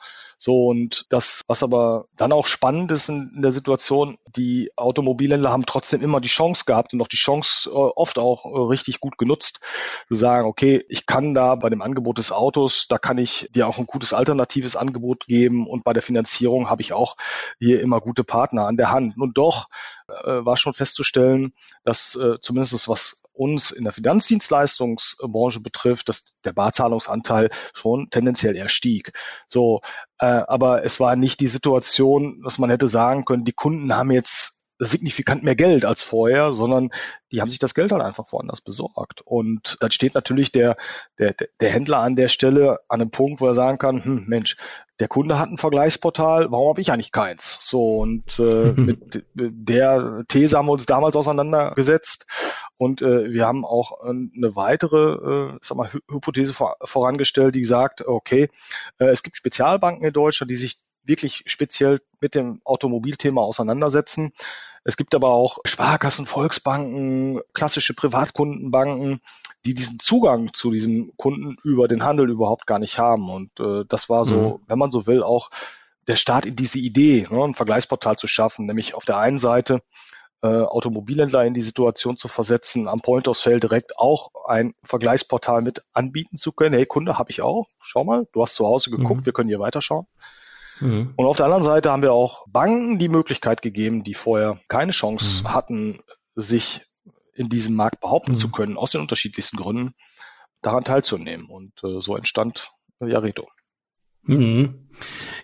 So, 0.46 0.66
und 0.66 1.06
das, 1.10 1.40
was 1.48 1.64
aber 1.64 2.08
dann 2.18 2.34
auch 2.34 2.48
spannend 2.48 2.92
ist 2.92 3.08
in, 3.08 3.32
in 3.34 3.42
der 3.42 3.54
Situation, 3.54 4.18
die 4.36 4.72
Automobilhändler 4.76 5.54
haben 5.54 5.66
trotzdem 5.66 6.02
immer 6.02 6.20
die 6.20 6.28
Chance 6.28 6.66
gehabt 6.66 6.94
und 6.94 7.02
auch 7.02 7.08
die 7.08 7.16
Chance 7.16 7.70
äh, 7.70 7.72
oft 7.72 8.20
auch 8.20 8.44
äh, 8.44 8.60
richtig 8.68 9.00
gut 9.00 9.18
genutzt, 9.18 9.62
zu 10.10 10.16
sagen, 10.16 10.46
okay, 10.46 10.84
ich 10.90 11.06
kann 11.06 11.34
da 11.34 11.56
bei 11.56 11.70
dem 11.70 11.82
Angebot 11.82 12.18
des 12.18 12.34
Autos, 12.34 12.88
da 12.90 12.98
kann 12.98 13.20
ich 13.20 13.48
dir 13.56 13.70
auch 13.70 13.78
ein 13.78 13.86
gutes 13.86 14.12
alternatives 14.12 14.76
Angebot 14.76 15.28
geben 15.28 15.66
und 15.66 15.86
bei 15.86 15.94
der 15.94 16.04
Finanzierung 16.04 16.70
habe 16.70 16.82
ich 16.82 16.92
auch 16.92 17.16
hier 17.58 17.80
immer 17.80 18.02
gute 18.02 18.26
Partner 18.26 18.68
an 18.68 18.76
der 18.76 18.92
Hand. 18.92 19.18
Und 19.18 19.38
doch 19.38 19.70
äh, 20.10 20.44
war 20.44 20.58
schon 20.58 20.74
festzustellen, 20.74 21.54
dass 21.86 22.16
äh, 22.16 22.38
zumindest 22.42 22.90
was 22.90 23.23
uns 23.34 23.72
in 23.72 23.84
der 23.84 23.94
Finanzdienstleistungsbranche 23.94 25.60
betrifft, 25.60 26.10
dass 26.10 26.26
der 26.46 26.54
Barzahlungsanteil 26.54 27.50
schon 27.74 28.10
tendenziell 28.10 28.56
eher 28.56 28.70
stieg. 28.70 29.12
So, 29.48 29.82
äh, 30.20 30.26
aber 30.26 30.86
es 30.86 31.00
war 31.00 31.16
nicht 31.16 31.40
die 31.40 31.48
Situation, 31.48 32.42
dass 32.44 32.58
man 32.58 32.70
hätte 32.70 32.88
sagen 32.88 33.26
können, 33.26 33.46
die 33.46 33.54
Kunden 33.54 33.96
haben 33.96 34.12
jetzt 34.12 34.64
signifikant 34.80 35.44
mehr 35.44 35.56
Geld 35.56 35.86
als 35.86 36.02
vorher, 36.02 36.54
sondern 36.54 36.90
die 37.32 37.42
haben 37.42 37.50
sich 37.50 37.60
das 37.60 37.74
Geld 37.74 37.92
halt 37.92 38.02
einfach 38.02 38.32
woanders 38.32 38.62
besorgt. 38.62 39.22
Und 39.22 39.78
dann 39.80 39.92
steht 39.92 40.16
natürlich 40.16 40.52
der, 40.52 40.78
der, 41.20 41.36
der 41.60 41.70
Händler 41.70 42.00
an 42.00 42.16
der 42.16 42.28
Stelle 42.28 42.80
an 42.88 43.02
einem 43.02 43.12
Punkt, 43.12 43.42
wo 43.42 43.48
er 43.48 43.56
sagen 43.56 43.78
kann, 43.78 44.04
hm, 44.04 44.26
Mensch, 44.28 44.58
der 45.00 45.08
Kunde 45.08 45.40
hat 45.40 45.50
ein 45.50 45.58
Vergleichsportal, 45.58 46.52
warum 46.52 46.70
habe 46.70 46.82
ich 46.82 46.92
eigentlich 46.92 47.12
keins? 47.12 47.60
So, 47.62 47.98
und 47.98 48.40
äh, 48.40 48.72
mit 48.76 49.26
der 49.34 50.24
These 50.28 50.58
haben 50.58 50.68
wir 50.68 50.74
uns 50.74 50.86
damals 50.86 51.16
auseinandergesetzt 51.16 52.26
und 52.78 53.02
äh, 53.02 53.32
wir 53.32 53.46
haben 53.46 53.66
auch 53.66 54.02
eine 54.02 54.56
weitere 54.56 55.54
äh, 55.54 55.58
sag 55.62 55.78
mal, 55.78 55.90
Hypothese 56.10 56.54
vor, 56.54 56.76
vorangestellt, 56.84 57.56
die 57.56 57.66
sagt, 57.66 58.06
okay, 58.06 58.50
äh, 59.00 59.06
es 59.06 59.24
gibt 59.24 59.38
Spezialbanken 59.38 60.06
in 60.06 60.14
Deutschland, 60.14 60.52
die 60.52 60.56
sich 60.56 60.78
wirklich 61.04 61.44
speziell 61.46 62.02
mit 62.20 62.36
dem 62.36 62.62
Automobilthema 62.64 63.42
auseinandersetzen. 63.42 64.34
Es 64.86 64.98
gibt 64.98 65.16
aber 65.16 65.30
auch 65.30 65.60
Sparkassen, 65.64 66.26
Volksbanken, 66.26 67.40
klassische 67.54 67.94
Privatkundenbanken, 67.94 69.22
die 69.66 69.74
diesen 69.74 70.00
Zugang 70.00 70.54
zu 70.54 70.72
diesem 70.72 71.16
Kunden 71.16 71.56
über 71.64 71.88
den 71.88 72.04
Handel 72.04 72.30
überhaupt 72.30 72.68
gar 72.68 72.80
nicht 72.80 73.00
haben. 73.00 73.30
Und 73.30 73.60
äh, 73.60 73.86
das 73.88 74.10
war 74.10 74.26
so, 74.26 74.36
mhm. 74.36 74.64
wenn 74.68 74.80
man 74.80 74.92
so 74.92 75.08
will, 75.08 75.24
auch 75.24 75.50
der 76.08 76.18
Start 76.18 76.46
in 76.46 76.58
diese 76.58 76.80
Idee, 76.80 77.28
ne, 77.30 77.44
ein 77.44 77.54
Vergleichsportal 77.54 78.18
zu 78.18 78.28
schaffen, 78.28 78.66
nämlich 78.66 78.94
auf 78.94 79.06
der 79.06 79.18
einen 79.18 79.40
Seite 79.40 79.82
äh, 80.44 80.48
Automobilhändler 80.48 81.46
in 81.46 81.54
die 81.54 81.62
Situation 81.62 82.18
zu 82.18 82.28
versetzen, 82.28 82.90
am 82.90 83.02
Point 83.02 83.30
of 83.30 83.38
Sale 83.38 83.62
direkt 83.62 83.98
auch 83.98 84.30
ein 84.46 84.76
Vergleichsportal 84.84 85.62
mit 85.62 85.84
anbieten 85.94 86.36
zu 86.36 86.52
können. 86.52 86.76
Hey 86.76 86.86
Kunde, 86.86 87.18
habe 87.18 87.32
ich 87.32 87.42
auch. 87.42 87.66
Schau 87.82 88.04
mal, 88.04 88.28
du 88.34 88.42
hast 88.42 88.56
zu 88.56 88.66
Hause 88.66 88.92
geguckt, 88.92 89.22
mhm. 89.22 89.26
wir 89.26 89.32
können 89.32 89.48
hier 89.48 89.62
weiterschauen. 89.62 90.06
Mhm. 90.82 91.14
Und 91.16 91.26
auf 91.26 91.38
der 91.38 91.46
anderen 91.46 91.64
Seite 91.64 91.92
haben 91.92 92.02
wir 92.02 92.12
auch 92.12 92.46
Banken 92.48 93.00
die 93.00 93.08
Möglichkeit 93.08 93.62
gegeben, 93.62 94.04
die 94.04 94.16
vorher 94.16 94.60
keine 94.68 94.92
Chance 94.92 95.44
mhm. 95.44 95.54
hatten, 95.54 96.00
sich 96.36 96.82
in 97.34 97.48
diesem 97.48 97.76
Markt 97.76 98.02
behaupten 98.02 98.36
zu 98.36 98.50
mhm. 98.50 98.52
können, 98.52 98.78
aus 98.78 98.92
den 98.92 99.00
unterschiedlichsten 99.00 99.56
Gründen, 99.56 99.96
daran 100.62 100.84
teilzunehmen. 100.84 101.46
Und 101.46 101.72
äh, 101.86 102.02
so 102.02 102.18
entstand 102.18 102.70
äh, 103.00 103.08
Jareto. 103.08 103.48
Mhm. 104.24 104.90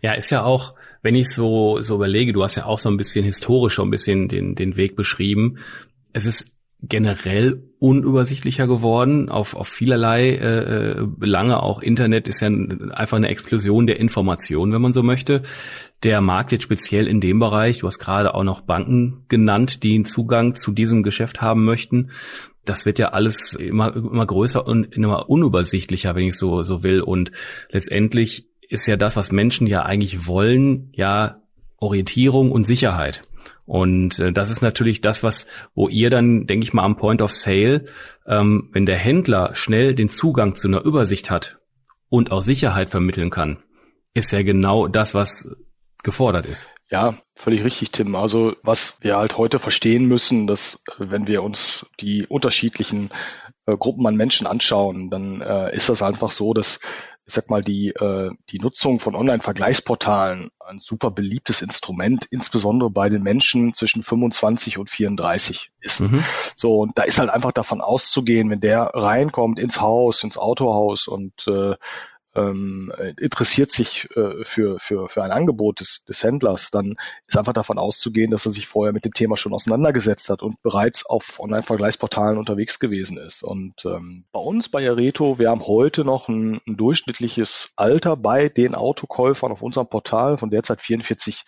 Ja, 0.02 0.12
ist 0.12 0.30
ja 0.30 0.44
auch, 0.44 0.76
wenn 1.02 1.16
ich 1.16 1.30
so, 1.30 1.82
so 1.82 1.96
überlege, 1.96 2.34
du 2.34 2.44
hast 2.44 2.56
ja 2.56 2.66
auch 2.66 2.80
so 2.80 2.90
ein 2.90 2.98
bisschen 2.98 3.26
historisch 3.26 3.74
schon 3.74 3.88
ein 3.88 3.92
bisschen 3.92 4.28
den, 4.28 4.56
den 4.56 4.78
Weg 4.78 4.96
beschrieben. 4.96 5.58
Es 6.14 6.26
ist 6.26 6.52
generell 6.82 7.64
unübersichtlicher 7.80 8.68
geworden 8.68 9.30
auf, 9.30 9.56
auf 9.56 9.68
vielerlei 9.68 10.36
äh, 10.36 11.06
Belange. 11.06 11.62
Auch 11.62 11.82
Internet 11.82 12.28
ist 12.28 12.42
ja 12.42 12.48
einfach 12.48 13.18
eine 13.18 13.28
Explosion 13.28 13.86
der 13.86 14.00
Information, 14.00 14.72
wenn 14.72 14.82
man 14.82 14.94
so 14.94 15.04
möchte. 15.04 15.44
Der 16.04 16.22
Markt 16.22 16.54
jetzt 16.54 16.64
speziell 16.64 17.08
in 17.08 17.20
dem 17.20 17.40
Bereich, 17.40 17.80
du 17.80 17.88
hast 17.88 18.00
gerade 18.00 18.34
auch 18.34 18.44
noch 18.44 18.62
Banken 18.62 19.26
genannt, 19.28 19.84
die 19.84 19.96
einen 19.96 20.06
Zugang 20.06 20.56
zu 20.56 20.72
diesem 20.72 21.04
Geschäft 21.04 21.42
haben 21.42 21.66
möchten. 21.66 22.12
Das 22.64 22.86
wird 22.86 23.00
ja 23.00 23.10
alles 23.10 23.54
immer, 23.54 23.96
immer 23.96 24.26
größer 24.26 24.66
und 24.66 24.96
immer 24.96 25.30
unübersichtlicher, 25.30 26.16
wenn 26.16 26.28
ich 26.28 26.38
so, 26.38 26.64
so 26.64 26.84
will. 26.84 27.02
Und 27.02 27.32
letztendlich 27.72 28.48
ist 28.70 28.86
ja 28.86 28.96
das, 28.96 29.18
was 29.18 29.32
Menschen 29.32 29.68
ja 29.68 29.84
eigentlich 29.84 30.28
wollen, 30.28 30.92
ja 30.94 31.42
Orientierung 31.78 32.52
und 32.52 32.64
Sicherheit. 32.64 33.24
Und 33.66 34.20
äh, 34.20 34.32
das 34.32 34.50
ist 34.50 34.62
natürlich 34.62 35.02
das, 35.02 35.24
was, 35.24 35.48
wo 35.76 35.90
ihr 35.90 36.10
dann, 36.10 36.46
denke 36.46 36.64
ich 36.64 36.74
mal, 36.74 36.84
am 36.84 36.98
Point 36.98 37.22
of 37.22 37.34
Sale, 37.34 37.86
ähm, 38.26 38.70
wenn 38.72 38.86
der 38.86 38.98
Händler 38.98 39.56
schnell 39.56 39.94
den 39.94 40.10
Zugang 40.10 40.56
zu 40.56 40.68
einer 40.68 40.84
Übersicht 40.84 41.30
hat 41.30 41.60
und 42.10 42.32
auch 42.32 42.42
Sicherheit 42.42 42.90
vermitteln 42.90 43.30
kann, 43.30 43.58
ist 44.14 44.32
ja 44.32 44.42
genau 44.44 44.88
das, 44.88 45.14
was 45.14 45.56
gefordert 46.04 46.48
ist. 46.48 46.70
Ja, 46.92 47.16
völlig 47.36 47.64
richtig, 47.64 47.92
Tim. 47.92 48.16
Also 48.16 48.56
was 48.64 48.98
wir 49.02 49.18
halt 49.18 49.38
heute 49.38 49.60
verstehen 49.60 50.06
müssen, 50.06 50.48
dass 50.48 50.84
wenn 50.98 51.28
wir 51.28 51.44
uns 51.44 51.86
die 52.00 52.26
unterschiedlichen 52.26 53.10
äh, 53.68 53.78
Gruppen 53.78 54.08
an 54.08 54.16
Menschen 54.16 54.48
anschauen, 54.48 55.10
dann 55.10 55.42
äh, 55.42 55.76
ist 55.76 55.90
das 55.90 56.02
einfach 56.02 56.32
so, 56.32 56.54
dass 56.54 56.80
ich 57.30 57.36
sag 57.36 57.50
mal, 57.52 57.62
die, 57.62 57.90
äh, 57.90 58.32
die 58.50 58.58
Nutzung 58.58 59.00
von 59.00 59.16
Online-Vergleichsportalen 59.16 60.50
ein 60.66 60.80
super 60.80 61.12
beliebtes 61.12 61.62
Instrument, 61.62 62.26
insbesondere 62.32 62.90
bei 62.90 63.08
den 63.08 63.22
Menschen 63.22 63.74
zwischen 63.76 64.02
25 64.02 64.80
und 64.80 64.90
34 64.90 65.72
ist. 65.80 66.02
Mhm. 66.02 66.24
So, 66.56 66.80
und 66.80 66.98
da 66.98 67.04
ist 67.04 67.20
halt 67.20 67.30
einfach 67.30 67.52
davon 67.52 67.82
auszugehen, 67.82 68.50
wenn 68.50 68.62
der 68.62 68.92
reinkommt 68.96 69.60
ins 69.60 69.80
Haus, 69.80 70.24
ins 70.24 70.38
Autohaus 70.38 71.08
und 71.08 71.48
äh, 71.48 71.76
ähm, 72.36 72.94
interessiert 73.18 73.72
sich 73.72 74.08
äh, 74.16 74.44
für, 74.44 74.80
für, 74.80 75.10
für 75.10 75.24
ein 75.24 75.32
Angebot 75.32 75.80
des, 75.80 76.04
des 76.06 76.24
Händlers, 76.24 76.72
dann 76.72 76.96
ist 77.28 77.38
einfach 77.38 77.54
davon 77.54 77.78
auszugehen, 77.78 78.32
dass 78.32 78.46
er 78.46 78.52
sich 78.52 78.68
vorher 78.68 78.94
mit 78.94 79.06
dem 79.06 79.14
Thema 79.14 79.36
schon 79.36 79.54
auseinandergesetzt 79.54 80.30
hat 80.30 80.44
und 80.44 80.62
bereits 80.62 81.06
auf 81.06 81.40
Online-Vergleichsportalen 81.40 82.38
unterwegs 82.38 82.80
gewesen 82.80 83.18
ist. 83.18 83.44
Und 83.44 83.86
ähm, 83.86 84.26
bei 84.32 84.40
uns 84.40 84.70
bei 84.70 84.88
Areto, 84.88 85.40
wir 85.40 85.50
haben 85.50 85.66
heute 85.66 86.06
noch 86.06 86.30
ein, 86.30 86.62
ein 86.68 86.78
durchschnittliches 86.78 87.70
Alter 87.76 88.16
bei 88.16 88.50
den 88.50 88.76
Autokäufern 88.76 89.52
auf 89.52 89.62
unserem 89.62 89.88
Portal 89.88 90.38
von 90.38 90.52
derzeit 90.52 90.82
44 90.82 91.46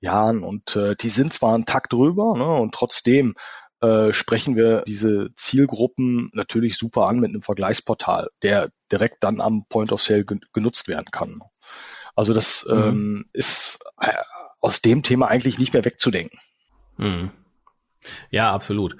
Jahren 0.00 0.44
und 0.44 0.76
äh, 0.76 0.94
die 0.94 1.08
sind 1.08 1.32
zwar 1.32 1.54
einen 1.54 1.66
Takt 1.66 1.92
drüber 1.92 2.36
ne, 2.36 2.46
und 2.46 2.72
trotzdem 2.72 3.34
äh, 3.80 4.12
sprechen 4.12 4.56
wir 4.56 4.82
diese 4.86 5.30
Zielgruppen 5.36 6.30
natürlich 6.32 6.76
super 6.76 7.06
an 7.06 7.20
mit 7.20 7.30
einem 7.30 7.42
Vergleichsportal, 7.42 8.28
der 8.42 8.70
direkt 8.90 9.22
dann 9.22 9.40
am 9.40 9.66
Point 9.68 9.92
of 9.92 10.02
Sale 10.02 10.24
genutzt 10.24 10.88
werden 10.88 11.06
kann. 11.12 11.40
Also 12.16 12.34
das 12.34 12.66
mhm. 12.68 12.82
ähm, 12.82 13.24
ist 13.32 13.78
äh, 14.00 14.12
aus 14.60 14.82
dem 14.82 15.02
Thema 15.02 15.28
eigentlich 15.28 15.58
nicht 15.58 15.72
mehr 15.72 15.84
wegzudenken. 15.84 16.38
Mhm. 16.96 17.30
Ja, 18.30 18.52
absolut. 18.52 18.96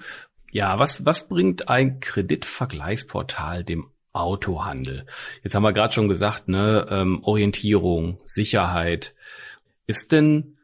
Ja, 0.50 0.78
was, 0.78 1.04
was 1.04 1.28
bringt 1.28 1.68
ein 1.68 2.00
Kreditvergleichsportal 2.00 3.64
dem 3.64 3.90
Autohandel? 4.12 5.06
Jetzt 5.42 5.54
haben 5.54 5.62
wir 5.62 5.72
gerade 5.72 5.92
schon 5.92 6.08
gesagt, 6.08 6.48
ne, 6.48 6.86
ähm, 6.90 7.22
Orientierung, 7.22 8.18
Sicherheit. 8.24 9.14
Ist 9.86 10.12
denn 10.12 10.57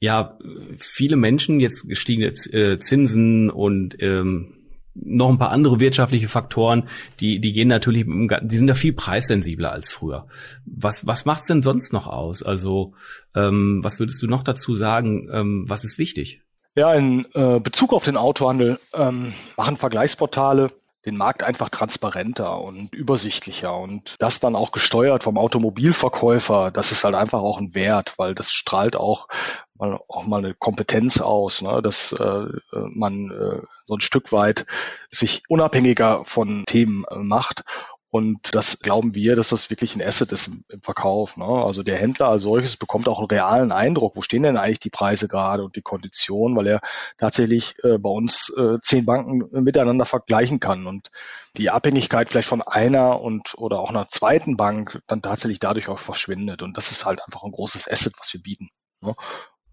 ja, 0.00 0.38
viele 0.78 1.16
Menschen, 1.16 1.60
jetzt 1.60 1.88
gestiegene 1.88 2.28
äh, 2.28 2.78
Zinsen 2.78 3.50
und 3.50 4.00
ähm, 4.00 4.54
noch 4.94 5.28
ein 5.28 5.38
paar 5.38 5.50
andere 5.50 5.80
wirtschaftliche 5.80 6.28
Faktoren, 6.28 6.88
die, 7.20 7.40
die 7.40 7.52
gehen 7.52 7.68
natürlich, 7.68 8.04
die 8.06 8.56
sind 8.56 8.68
ja 8.68 8.74
viel 8.74 8.92
preissensibler 8.92 9.72
als 9.72 9.90
früher. 9.90 10.26
Was, 10.64 11.06
was 11.06 11.24
macht's 11.24 11.46
denn 11.46 11.62
sonst 11.62 11.92
noch 11.92 12.06
aus? 12.06 12.42
Also, 12.42 12.94
ähm, 13.34 13.80
was 13.82 14.00
würdest 14.00 14.20
du 14.22 14.26
noch 14.26 14.42
dazu 14.42 14.74
sagen? 14.74 15.28
Ähm, 15.32 15.64
was 15.68 15.84
ist 15.84 15.98
wichtig? 15.98 16.42
Ja, 16.74 16.94
in 16.94 17.26
äh, 17.34 17.60
Bezug 17.60 17.92
auf 17.92 18.04
den 18.04 18.16
Autohandel 18.16 18.78
ähm, 18.94 19.32
machen 19.56 19.76
Vergleichsportale 19.76 20.70
den 21.06 21.16
Markt 21.16 21.42
einfach 21.42 21.68
transparenter 21.68 22.60
und 22.60 22.92
übersichtlicher 22.94 23.76
und 23.76 24.16
das 24.18 24.40
dann 24.40 24.56
auch 24.56 24.72
gesteuert 24.72 25.22
vom 25.22 25.38
Automobilverkäufer, 25.38 26.70
das 26.70 26.92
ist 26.92 27.04
halt 27.04 27.14
einfach 27.14 27.40
auch 27.40 27.58
ein 27.58 27.74
Wert, 27.74 28.14
weil 28.16 28.34
das 28.34 28.52
strahlt 28.52 28.96
auch 28.96 29.28
mal, 29.74 29.98
auch 30.08 30.26
mal 30.26 30.38
eine 30.38 30.54
Kompetenz 30.54 31.20
aus, 31.20 31.62
ne, 31.62 31.80
dass 31.82 32.12
äh, 32.12 32.46
man 32.72 33.30
äh, 33.30 33.62
so 33.86 33.94
ein 33.94 34.00
Stück 34.00 34.32
weit 34.32 34.66
sich 35.10 35.42
unabhängiger 35.48 36.24
von 36.24 36.64
Themen 36.66 37.04
äh, 37.10 37.16
macht 37.16 37.64
und 38.10 38.54
das 38.54 38.80
glauben 38.80 39.14
wir, 39.14 39.36
dass 39.36 39.50
das 39.50 39.68
wirklich 39.68 39.94
ein 39.94 40.02
Asset 40.02 40.32
ist 40.32 40.48
im, 40.48 40.64
im 40.70 40.80
Verkauf. 40.80 41.36
Ne? 41.36 41.44
Also 41.44 41.82
der 41.82 41.98
Händler 41.98 42.28
als 42.28 42.42
solches 42.42 42.78
bekommt 42.78 43.06
auch 43.06 43.18
einen 43.18 43.28
realen 43.28 43.70
Eindruck, 43.70 44.16
wo 44.16 44.22
stehen 44.22 44.44
denn 44.44 44.56
eigentlich 44.56 44.80
die 44.80 44.90
Preise 44.90 45.28
gerade 45.28 45.62
und 45.62 45.76
die 45.76 45.82
Konditionen, 45.82 46.56
weil 46.56 46.66
er 46.68 46.80
tatsächlich 47.18 47.74
äh, 47.84 47.98
bei 47.98 48.08
uns 48.08 48.48
äh, 48.56 48.78
zehn 48.80 49.04
Banken 49.04 49.62
miteinander 49.62 50.06
vergleichen 50.06 50.58
kann 50.58 50.86
und 50.86 51.10
die 51.58 51.68
Abhängigkeit 51.68 52.30
vielleicht 52.30 52.48
von 52.48 52.62
einer 52.62 53.20
und 53.20 53.54
oder 53.58 53.80
auch 53.80 53.90
einer 53.90 54.08
zweiten 54.08 54.56
Bank 54.56 55.02
dann 55.06 55.20
tatsächlich 55.20 55.60
dadurch 55.60 55.88
auch 55.88 55.98
verschwindet. 55.98 56.62
Und 56.62 56.78
das 56.78 56.90
ist 56.90 57.04
halt 57.04 57.22
einfach 57.26 57.44
ein 57.44 57.52
großes 57.52 57.90
Asset, 57.90 58.14
was 58.18 58.32
wir 58.32 58.40
bieten. 58.40 58.70
Ne? 59.02 59.14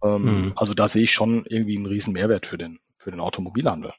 Ähm, 0.03 0.23
mhm. 0.23 0.53
Also 0.57 0.73
da 0.73 0.89
sehe 0.89 1.03
ich 1.03 1.13
schon 1.13 1.45
irgendwie 1.45 1.77
einen 1.77 1.85
riesen 1.85 2.11
Mehrwert 2.11 2.47
für 2.47 2.57
den, 2.57 2.79
für 2.97 3.11
den 3.11 3.21
Automobilhandel. 3.21 3.93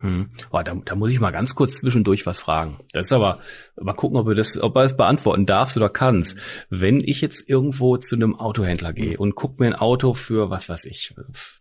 Hm. 0.00 0.30
Oh, 0.52 0.60
da, 0.64 0.74
da 0.74 0.94
muss 0.94 1.10
ich 1.10 1.18
mal 1.18 1.32
ganz 1.32 1.56
kurz 1.56 1.74
zwischendurch 1.74 2.24
was 2.24 2.38
fragen. 2.38 2.78
Das 2.92 3.08
ist 3.08 3.12
aber, 3.12 3.40
mal 3.76 3.94
gucken, 3.94 4.16
ob 4.16 4.26
du 4.26 4.34
das, 4.34 4.60
ob 4.60 4.74
du 4.74 4.80
das 4.80 4.96
beantworten 4.96 5.44
darfst 5.44 5.76
oder 5.76 5.88
kannst. 5.88 6.36
Wenn 6.70 7.00
ich 7.00 7.20
jetzt 7.20 7.48
irgendwo 7.48 7.96
zu 7.96 8.14
einem 8.14 8.36
Autohändler 8.36 8.92
gehe 8.92 9.18
und 9.18 9.34
guck 9.34 9.58
mir 9.58 9.66
ein 9.66 9.74
Auto 9.74 10.14
für, 10.14 10.50
was 10.50 10.68
weiß 10.68 10.84
ich, 10.84 11.14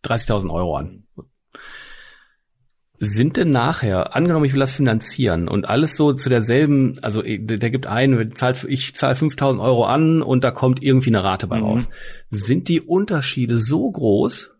30.000 0.03 0.53
Euro 0.53 0.77
an. 0.77 1.07
Sind 2.99 3.37
denn 3.37 3.51
nachher, 3.51 4.15
angenommen, 4.15 4.45
ich 4.45 4.53
will 4.53 4.59
das 4.59 4.71
finanzieren 4.71 5.47
und 5.47 5.69
alles 5.69 5.95
so 5.95 6.13
zu 6.13 6.29
derselben, 6.29 6.93
also 7.03 7.23
äh, 7.23 7.37
der 7.39 7.69
gibt 7.69 7.85
einen, 7.85 8.33
ich 8.67 8.95
zahle 8.95 9.15
5000 9.15 9.61
Euro 9.61 9.85
an 9.85 10.23
und 10.23 10.43
da 10.43 10.49
kommt 10.49 10.81
irgendwie 10.81 11.09
eine 11.09 11.23
Rate 11.23 11.45
bei 11.47 11.59
mhm. 11.59 11.65
raus. 11.65 11.89
Sind 12.31 12.69
die 12.69 12.81
Unterschiede 12.81 13.57
so 13.57 13.89
groß, 13.89 14.56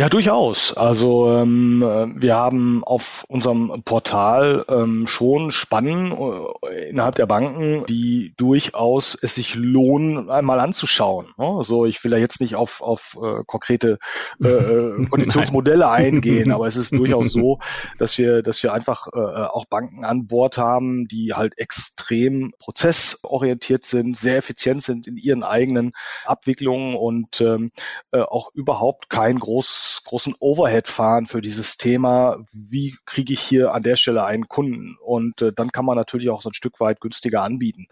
ja, 0.00 0.08
durchaus. 0.08 0.72
Also 0.72 1.30
ähm, 1.30 2.14
wir 2.16 2.34
haben 2.34 2.82
auf 2.84 3.26
unserem 3.28 3.82
Portal 3.84 4.64
ähm, 4.66 5.06
schon 5.06 5.50
Spannen 5.50 6.16
äh, 6.62 6.88
innerhalb 6.88 7.16
der 7.16 7.26
Banken, 7.26 7.84
die 7.84 8.32
durchaus 8.38 9.14
es 9.20 9.34
sich 9.34 9.56
lohnen, 9.56 10.30
einmal 10.30 10.58
anzuschauen. 10.58 11.26
Ne? 11.36 11.44
Also 11.44 11.84
ich 11.84 12.02
will 12.02 12.12
ja 12.12 12.16
jetzt 12.16 12.40
nicht 12.40 12.54
auf, 12.54 12.80
auf 12.80 13.18
äh, 13.22 13.42
konkrete 13.44 13.98
äh, 14.42 14.48
äh 14.48 15.06
Konditionsmodelle 15.10 15.90
eingehen, 15.90 16.50
aber 16.50 16.66
es 16.66 16.76
ist 16.76 16.92
durchaus 16.92 17.28
so, 17.32 17.58
dass 17.98 18.16
wir, 18.16 18.42
dass 18.42 18.62
wir 18.62 18.72
einfach 18.72 19.06
äh, 19.12 19.18
auch 19.18 19.66
Banken 19.66 20.06
an 20.06 20.26
Bord 20.26 20.56
haben, 20.56 21.08
die 21.08 21.34
halt 21.34 21.58
extrem 21.58 22.54
prozessorientiert 22.58 23.84
sind, 23.84 24.16
sehr 24.16 24.38
effizient 24.38 24.82
sind 24.82 25.06
in 25.06 25.18
ihren 25.18 25.42
eigenen 25.42 25.92
Abwicklungen 26.24 26.96
und 26.96 27.42
ähm, 27.42 27.70
äh, 28.12 28.20
auch 28.20 28.50
überhaupt 28.54 29.10
kein 29.10 29.38
großes 29.38 29.89
großen 30.04 30.34
Overhead 30.38 30.88
fahren 30.88 31.26
für 31.26 31.40
dieses 31.40 31.76
Thema, 31.76 32.38
wie 32.52 32.96
kriege 33.06 33.32
ich 33.32 33.40
hier 33.40 33.72
an 33.74 33.82
der 33.82 33.96
Stelle 33.96 34.24
einen 34.24 34.48
Kunden? 34.48 34.96
Und 35.04 35.42
äh, 35.42 35.52
dann 35.52 35.70
kann 35.70 35.84
man 35.84 35.96
natürlich 35.96 36.30
auch 36.30 36.42
so 36.42 36.50
ein 36.50 36.54
Stück 36.54 36.80
weit 36.80 37.00
günstiger 37.00 37.42
anbieten, 37.42 37.86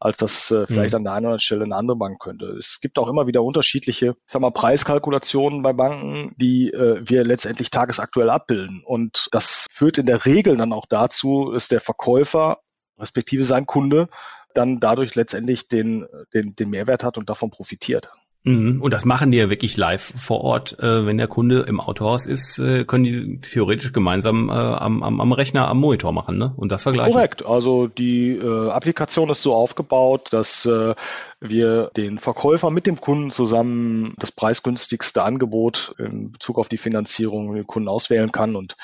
als 0.00 0.16
das 0.16 0.50
äh, 0.50 0.66
vielleicht 0.66 0.92
mhm. 0.92 0.98
an 0.98 1.04
der 1.04 1.12
einen 1.12 1.26
oder 1.26 1.30
anderen 1.30 1.40
Stelle 1.40 1.64
eine 1.64 1.76
andere 1.76 1.96
Bank 1.96 2.20
könnte. 2.20 2.46
Es 2.46 2.80
gibt 2.80 2.98
auch 2.98 3.08
immer 3.08 3.26
wieder 3.26 3.42
unterschiedliche, 3.42 4.16
ich 4.26 4.32
sag 4.32 4.42
mal, 4.42 4.50
Preiskalkulationen 4.50 5.62
bei 5.62 5.72
Banken, 5.72 6.34
die 6.38 6.70
äh, 6.72 7.00
wir 7.04 7.24
letztendlich 7.24 7.70
tagesaktuell 7.70 8.30
abbilden. 8.30 8.82
Und 8.84 9.28
das 9.32 9.66
führt 9.70 9.98
in 9.98 10.06
der 10.06 10.24
Regel 10.24 10.56
dann 10.56 10.72
auch 10.72 10.86
dazu, 10.86 11.52
dass 11.52 11.68
der 11.68 11.80
Verkäufer 11.80 12.58
respektive 12.98 13.44
sein 13.44 13.66
Kunde 13.66 14.08
dann 14.54 14.78
dadurch 14.78 15.14
letztendlich 15.14 15.68
den, 15.68 16.06
den, 16.34 16.54
den 16.54 16.70
Mehrwert 16.70 17.04
hat 17.04 17.18
und 17.18 17.30
davon 17.30 17.50
profitiert. 17.50 18.10
Mhm. 18.44 18.82
Und 18.82 18.92
das 18.92 19.04
machen 19.04 19.30
die 19.30 19.38
ja 19.38 19.50
wirklich 19.50 19.76
live 19.76 20.12
vor 20.16 20.40
Ort. 20.40 20.78
Äh, 20.80 21.06
wenn 21.06 21.16
der 21.16 21.28
Kunde 21.28 21.60
im 21.60 21.80
Autohaus 21.80 22.26
ist, 22.26 22.58
äh, 22.58 22.84
können 22.84 23.04
die 23.04 23.38
theoretisch 23.38 23.92
gemeinsam 23.92 24.48
äh, 24.48 24.52
am, 24.52 25.02
am, 25.02 25.20
am 25.20 25.32
Rechner, 25.32 25.68
am 25.68 25.78
Monitor 25.78 26.12
machen 26.12 26.38
ne? 26.38 26.52
und 26.56 26.72
das 26.72 26.82
vergleichen. 26.82 27.12
Korrekt. 27.12 27.46
Also 27.46 27.86
die 27.86 28.30
äh, 28.30 28.70
Applikation 28.70 29.30
ist 29.30 29.42
so 29.42 29.54
aufgebaut, 29.54 30.28
dass 30.32 30.66
äh, 30.66 30.94
wir 31.40 31.90
den 31.96 32.18
Verkäufer 32.18 32.70
mit 32.70 32.86
dem 32.86 33.00
Kunden 33.00 33.30
zusammen 33.30 34.14
das 34.18 34.32
preisgünstigste 34.32 35.22
Angebot 35.22 35.94
in 35.98 36.32
Bezug 36.32 36.58
auf 36.58 36.68
die 36.68 36.78
Finanzierung 36.78 37.54
den 37.54 37.66
Kunden 37.66 37.88
auswählen 37.88 38.32
kann 38.32 38.56
und 38.56 38.76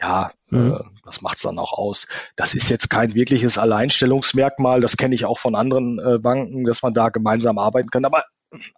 ja, 0.00 0.32
mhm. 0.50 0.72
äh, 0.72 0.84
das 1.04 1.22
macht's 1.22 1.42
dann 1.42 1.58
auch 1.58 1.72
aus. 1.72 2.08
Das 2.36 2.54
ist 2.54 2.68
jetzt 2.68 2.90
kein 2.90 3.14
wirkliches 3.14 3.58
Alleinstellungsmerkmal. 3.58 4.80
Das 4.80 4.96
kenne 4.96 5.14
ich 5.14 5.24
auch 5.24 5.38
von 5.38 5.54
anderen 5.54 5.98
äh, 5.98 6.18
Banken, 6.18 6.64
dass 6.64 6.82
man 6.82 6.94
da 6.94 7.10
gemeinsam 7.10 7.58
arbeiten 7.58 7.90
kann. 7.90 8.04
Aber 8.04 8.24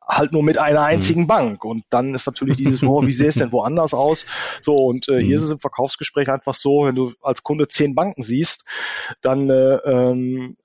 halt 0.06 0.32
nur 0.32 0.42
mit 0.42 0.58
einer 0.58 0.82
einzigen 0.82 1.22
mhm. 1.22 1.26
Bank. 1.26 1.64
Und 1.64 1.84
dann 1.90 2.14
ist 2.14 2.26
natürlich 2.26 2.56
dieses, 2.56 2.82
oh, 2.82 3.06
wie 3.06 3.12
sähe 3.12 3.28
es 3.28 3.36
denn 3.36 3.52
woanders 3.52 3.94
aus? 3.94 4.26
So, 4.60 4.76
und 4.76 5.08
äh, 5.08 5.18
hier 5.18 5.28
mhm. 5.28 5.34
ist 5.34 5.42
es 5.42 5.50
im 5.50 5.58
Verkaufsgespräch 5.58 6.28
einfach 6.28 6.54
so, 6.54 6.84
wenn 6.84 6.94
du 6.94 7.12
als 7.22 7.42
Kunde 7.42 7.68
zehn 7.68 7.94
Banken 7.94 8.22
siehst, 8.22 8.64
dann 9.22 9.50
äh, 9.50 9.76
ähm, 9.76 10.56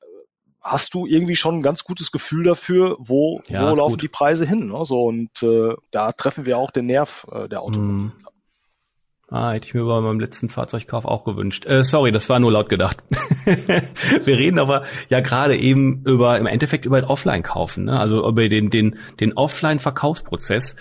hast 0.61 0.93
du 0.93 1.07
irgendwie 1.07 1.35
schon 1.35 1.57
ein 1.57 1.61
ganz 1.63 1.83
gutes 1.83 2.11
Gefühl 2.11 2.43
dafür, 2.43 2.95
wo, 2.99 3.41
ja, 3.47 3.71
wo 3.71 3.75
laufen 3.75 3.93
gut. 3.93 4.01
die 4.03 4.07
Preise 4.07 4.45
hin. 4.45 4.67
Ne? 4.67 4.85
So, 4.85 5.05
und 5.05 5.41
äh, 5.41 5.75
da 5.89 6.11
treffen 6.11 6.45
wir 6.45 6.57
auch 6.57 6.71
den 6.71 6.85
Nerv 6.85 7.27
äh, 7.31 7.49
der 7.49 7.61
Autokunden. 7.61 8.13
Ah, 9.33 9.53
hätte 9.53 9.69
ich 9.69 9.73
mir 9.73 9.85
bei 9.85 10.01
meinem 10.01 10.19
letzten 10.19 10.49
Fahrzeugkauf 10.49 11.05
auch 11.05 11.23
gewünscht. 11.23 11.65
Äh, 11.65 11.85
sorry, 11.85 12.11
das 12.11 12.27
war 12.27 12.41
nur 12.41 12.51
laut 12.51 12.67
gedacht. 12.67 12.97
wir 13.45 14.37
reden 14.37 14.59
aber 14.59 14.83
ja 15.07 15.21
gerade 15.21 15.57
eben 15.57 16.03
über, 16.05 16.37
im 16.37 16.47
Endeffekt 16.47 16.85
über 16.85 17.09
Offline-Kaufen, 17.09 17.85
ne? 17.85 17.97
also 17.97 18.27
über 18.27 18.49
den, 18.49 18.69
den, 18.69 18.97
den 19.21 19.31
Offline-Verkaufsprozess, 19.31 20.75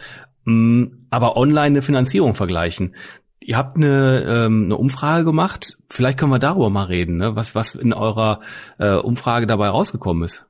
mm, 0.47 0.85
aber 1.11 1.37
online 1.37 1.66
eine 1.66 1.83
Finanzierung 1.83 2.35
vergleichen. 2.35 2.97
Ihr 3.38 3.57
habt 3.57 3.76
eine, 3.76 4.25
ähm, 4.26 4.64
eine 4.64 4.76
Umfrage 4.76 5.25
gemacht. 5.25 5.78
Vielleicht 5.88 6.19
können 6.19 6.33
wir 6.33 6.40
darüber 6.40 6.71
mal 6.71 6.87
reden, 6.87 7.19
ne? 7.19 7.37
was, 7.37 7.54
was 7.54 7.76
in 7.76 7.92
eurer 7.92 8.40
äh, 8.78 8.95
Umfrage 8.95 9.47
dabei 9.47 9.69
rausgekommen 9.69 10.25
ist. 10.25 10.50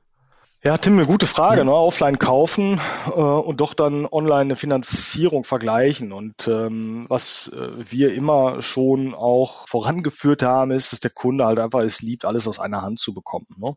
Ja, 0.63 0.77
Tim, 0.77 0.93
eine 0.93 1.07
gute 1.07 1.25
Frage. 1.25 1.65
Ne? 1.65 1.73
Offline 1.73 2.19
kaufen 2.19 2.79
äh, 3.07 3.19
und 3.19 3.61
doch 3.61 3.73
dann 3.73 4.05
online 4.05 4.41
eine 4.41 4.55
Finanzierung 4.55 5.43
vergleichen. 5.43 6.11
Und 6.11 6.47
ähm, 6.47 7.07
was 7.09 7.47
äh, 7.47 7.69
wir 7.91 8.13
immer 8.13 8.61
schon 8.61 9.15
auch 9.15 9.67
vorangeführt 9.67 10.43
haben, 10.43 10.69
ist, 10.69 10.91
dass 10.93 10.99
der 10.99 11.09
Kunde 11.09 11.47
halt 11.47 11.57
einfach 11.57 11.79
es 11.79 12.03
liebt, 12.03 12.25
alles 12.25 12.47
aus 12.47 12.59
einer 12.59 12.83
Hand 12.83 12.99
zu 12.99 13.15
bekommen. 13.15 13.47
Ne? 13.57 13.75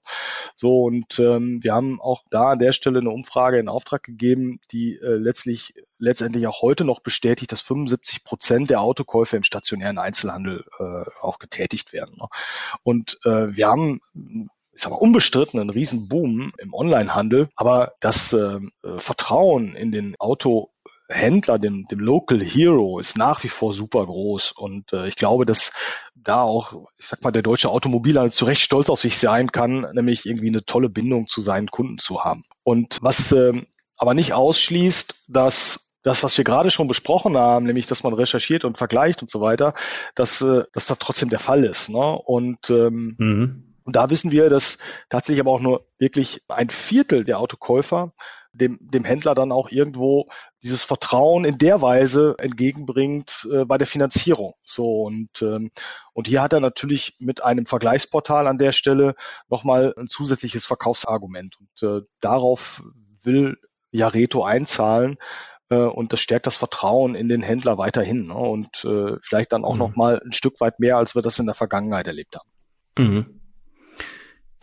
So, 0.56 0.82
und 0.82 1.18
ähm, 1.18 1.60
wir 1.62 1.72
haben 1.72 2.02
auch 2.02 2.22
da 2.28 2.50
an 2.50 2.58
der 2.58 2.72
Stelle 2.72 2.98
eine 2.98 3.10
Umfrage 3.10 3.58
in 3.58 3.70
Auftrag 3.70 4.02
gegeben, 4.02 4.60
die 4.70 4.96
äh, 4.96 5.16
letztlich 5.16 5.72
letztendlich 5.96 6.46
auch 6.46 6.60
heute 6.60 6.84
noch 6.84 7.00
bestätigt, 7.00 7.50
dass 7.50 7.62
75 7.62 8.24
Prozent 8.24 8.68
der 8.68 8.82
Autokäufe 8.82 9.38
im 9.38 9.42
stationären 9.42 9.96
Einzelhandel 9.96 10.66
äh, 10.78 11.10
auch 11.22 11.38
getätigt 11.38 11.94
werden. 11.94 12.16
Ne? 12.18 12.26
Und 12.82 13.18
äh, 13.24 13.56
wir 13.56 13.68
haben 13.68 14.00
sag 14.76 14.90
mal, 14.90 14.98
unbestritten 14.98 15.60
ein 15.60 15.70
Riesenboom 15.70 16.52
im 16.58 16.74
Onlinehandel, 16.74 17.48
aber 17.56 17.92
das 18.00 18.32
äh, 18.32 18.60
Vertrauen 18.96 19.74
in 19.74 19.92
den 19.92 20.14
Autohändler, 20.18 21.58
dem, 21.58 21.84
dem 21.86 22.00
Local 22.00 22.40
Hero, 22.40 22.98
ist 22.98 23.16
nach 23.16 23.44
wie 23.44 23.48
vor 23.48 23.72
super 23.72 24.04
groß. 24.04 24.52
Und 24.52 24.92
äh, 24.92 25.08
ich 25.08 25.16
glaube, 25.16 25.46
dass 25.46 25.72
da 26.14 26.42
auch, 26.42 26.88
ich 26.98 27.06
sag 27.06 27.22
mal, 27.22 27.30
der 27.30 27.42
deutsche 27.42 27.70
Automobilhandel 27.70 28.32
zu 28.32 28.44
Recht 28.44 28.62
stolz 28.62 28.88
auf 28.88 29.00
sich 29.00 29.18
sein 29.18 29.52
kann, 29.52 29.86
nämlich 29.92 30.26
irgendwie 30.26 30.48
eine 30.48 30.64
tolle 30.64 30.88
Bindung 30.88 31.28
zu 31.28 31.40
seinen 31.40 31.68
Kunden 31.68 31.98
zu 31.98 32.24
haben. 32.24 32.44
Und 32.62 32.98
was 33.00 33.32
äh, 33.32 33.52
aber 33.96 34.14
nicht 34.14 34.32
ausschließt, 34.32 35.26
dass 35.28 35.80
das, 36.02 36.22
was 36.22 36.36
wir 36.36 36.44
gerade 36.44 36.70
schon 36.70 36.88
besprochen 36.88 37.36
haben, 37.36 37.64
nämlich, 37.64 37.86
dass 37.86 38.02
man 38.02 38.12
recherchiert 38.12 38.66
und 38.66 38.76
vergleicht 38.76 39.22
und 39.22 39.30
so 39.30 39.40
weiter, 39.40 39.72
dass, 40.14 40.42
äh, 40.42 40.64
dass 40.72 40.86
das 40.86 40.98
trotzdem 40.98 41.30
der 41.30 41.38
Fall 41.38 41.64
ist. 41.64 41.88
Ne? 41.88 41.98
Und 41.98 42.68
ähm, 42.68 43.14
mhm 43.18 43.73
und 43.84 43.96
da 43.96 44.10
wissen 44.10 44.30
wir, 44.30 44.48
dass 44.50 44.78
tatsächlich 45.10 45.40
aber 45.40 45.52
auch 45.52 45.60
nur 45.60 45.86
wirklich 45.98 46.42
ein 46.48 46.70
Viertel 46.70 47.24
der 47.24 47.38
Autokäufer 47.38 48.12
dem, 48.54 48.78
dem 48.80 49.04
Händler 49.04 49.34
dann 49.34 49.52
auch 49.52 49.70
irgendwo 49.70 50.28
dieses 50.62 50.84
Vertrauen 50.84 51.44
in 51.44 51.58
der 51.58 51.82
Weise 51.82 52.34
entgegenbringt 52.38 53.46
äh, 53.52 53.64
bei 53.64 53.78
der 53.78 53.86
Finanzierung. 53.86 54.54
So 54.60 55.02
und 55.02 55.42
ähm, 55.42 55.70
und 56.12 56.28
hier 56.28 56.40
hat 56.40 56.52
er 56.52 56.60
natürlich 56.60 57.16
mit 57.18 57.42
einem 57.42 57.66
Vergleichsportal 57.66 58.46
an 58.46 58.58
der 58.58 58.72
Stelle 58.72 59.16
nochmal 59.48 59.92
ein 59.98 60.06
zusätzliches 60.06 60.64
Verkaufsargument 60.64 61.56
und 61.58 61.88
äh, 61.88 62.02
darauf 62.20 62.84
will 63.22 63.58
Jareto 63.90 64.44
einzahlen 64.44 65.16
äh, 65.68 65.76
und 65.76 66.12
das 66.12 66.20
stärkt 66.20 66.46
das 66.46 66.56
Vertrauen 66.56 67.16
in 67.16 67.28
den 67.28 67.42
Händler 67.42 67.76
weiterhin 67.76 68.28
ne? 68.28 68.34
und 68.34 68.84
äh, 68.84 69.16
vielleicht 69.20 69.52
dann 69.52 69.64
auch 69.64 69.74
mhm. 69.74 69.80
nochmal 69.80 70.22
ein 70.24 70.32
Stück 70.32 70.60
weit 70.60 70.78
mehr, 70.78 70.96
als 70.96 71.14
wir 71.16 71.22
das 71.22 71.38
in 71.38 71.46
der 71.46 71.54
Vergangenheit 71.56 72.06
erlebt 72.06 72.36
haben. 72.36 72.48
Mhm. 72.96 73.33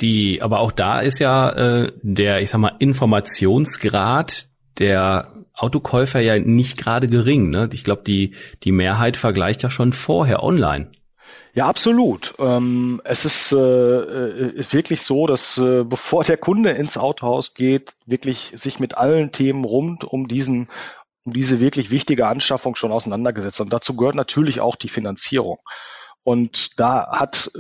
Die, 0.02 0.42
aber 0.42 0.60
auch 0.60 0.72
da 0.72 1.00
ist 1.00 1.20
ja 1.20 1.50
äh, 1.52 1.92
der, 2.02 2.42
ich 2.42 2.50
sag 2.50 2.60
mal, 2.60 2.76
Informationsgrad 2.80 4.48
der 4.80 5.32
Autokäufer 5.54 6.20
ja 6.20 6.40
nicht 6.40 6.78
gerade 6.78 7.08
gering. 7.08 7.50
Ne? 7.50 7.70
Ich 7.72 7.84
glaube, 7.84 8.02
die, 8.06 8.34
die 8.64 8.72
Mehrheit 8.72 9.16
vergleicht 9.16 9.62
ja 9.64 9.70
schon 9.70 9.94
vorher 9.94 10.44
online. 10.44 10.92
Ja, 11.54 11.68
absolut. 11.68 12.34
Ähm, 12.40 13.02
es 13.04 13.26
ist 13.26 13.52
äh, 13.52 13.58
äh, 13.58 14.64
wirklich 14.72 15.02
so, 15.02 15.28
dass 15.28 15.58
äh, 15.58 15.84
bevor 15.84 16.24
der 16.24 16.38
Kunde 16.38 16.72
ins 16.72 16.98
Autohaus 16.98 17.54
geht, 17.54 17.96
wirklich 18.06 18.54
sich 18.56 18.80
mit 18.80 18.98
allen 18.98 19.32
Themen 19.32 19.66
rund 19.66 20.04
um 20.04 20.28
diesen 20.28 20.70
um 21.24 21.34
diese 21.34 21.60
wirklich 21.60 21.92
wichtige 21.92 22.28
Anschaffung 22.28 22.76
schon 22.76 22.92
auseinandergesetzt. 22.92 23.62
Und 23.62 23.72
dazu 23.72 23.96
gehört 23.96 24.16
natürlich 24.16 24.60
auch 24.60 24.76
die 24.76 24.90
Finanzierung. 24.90 25.60
Und 26.24 26.80
da 26.80 27.12
hat 27.12 27.52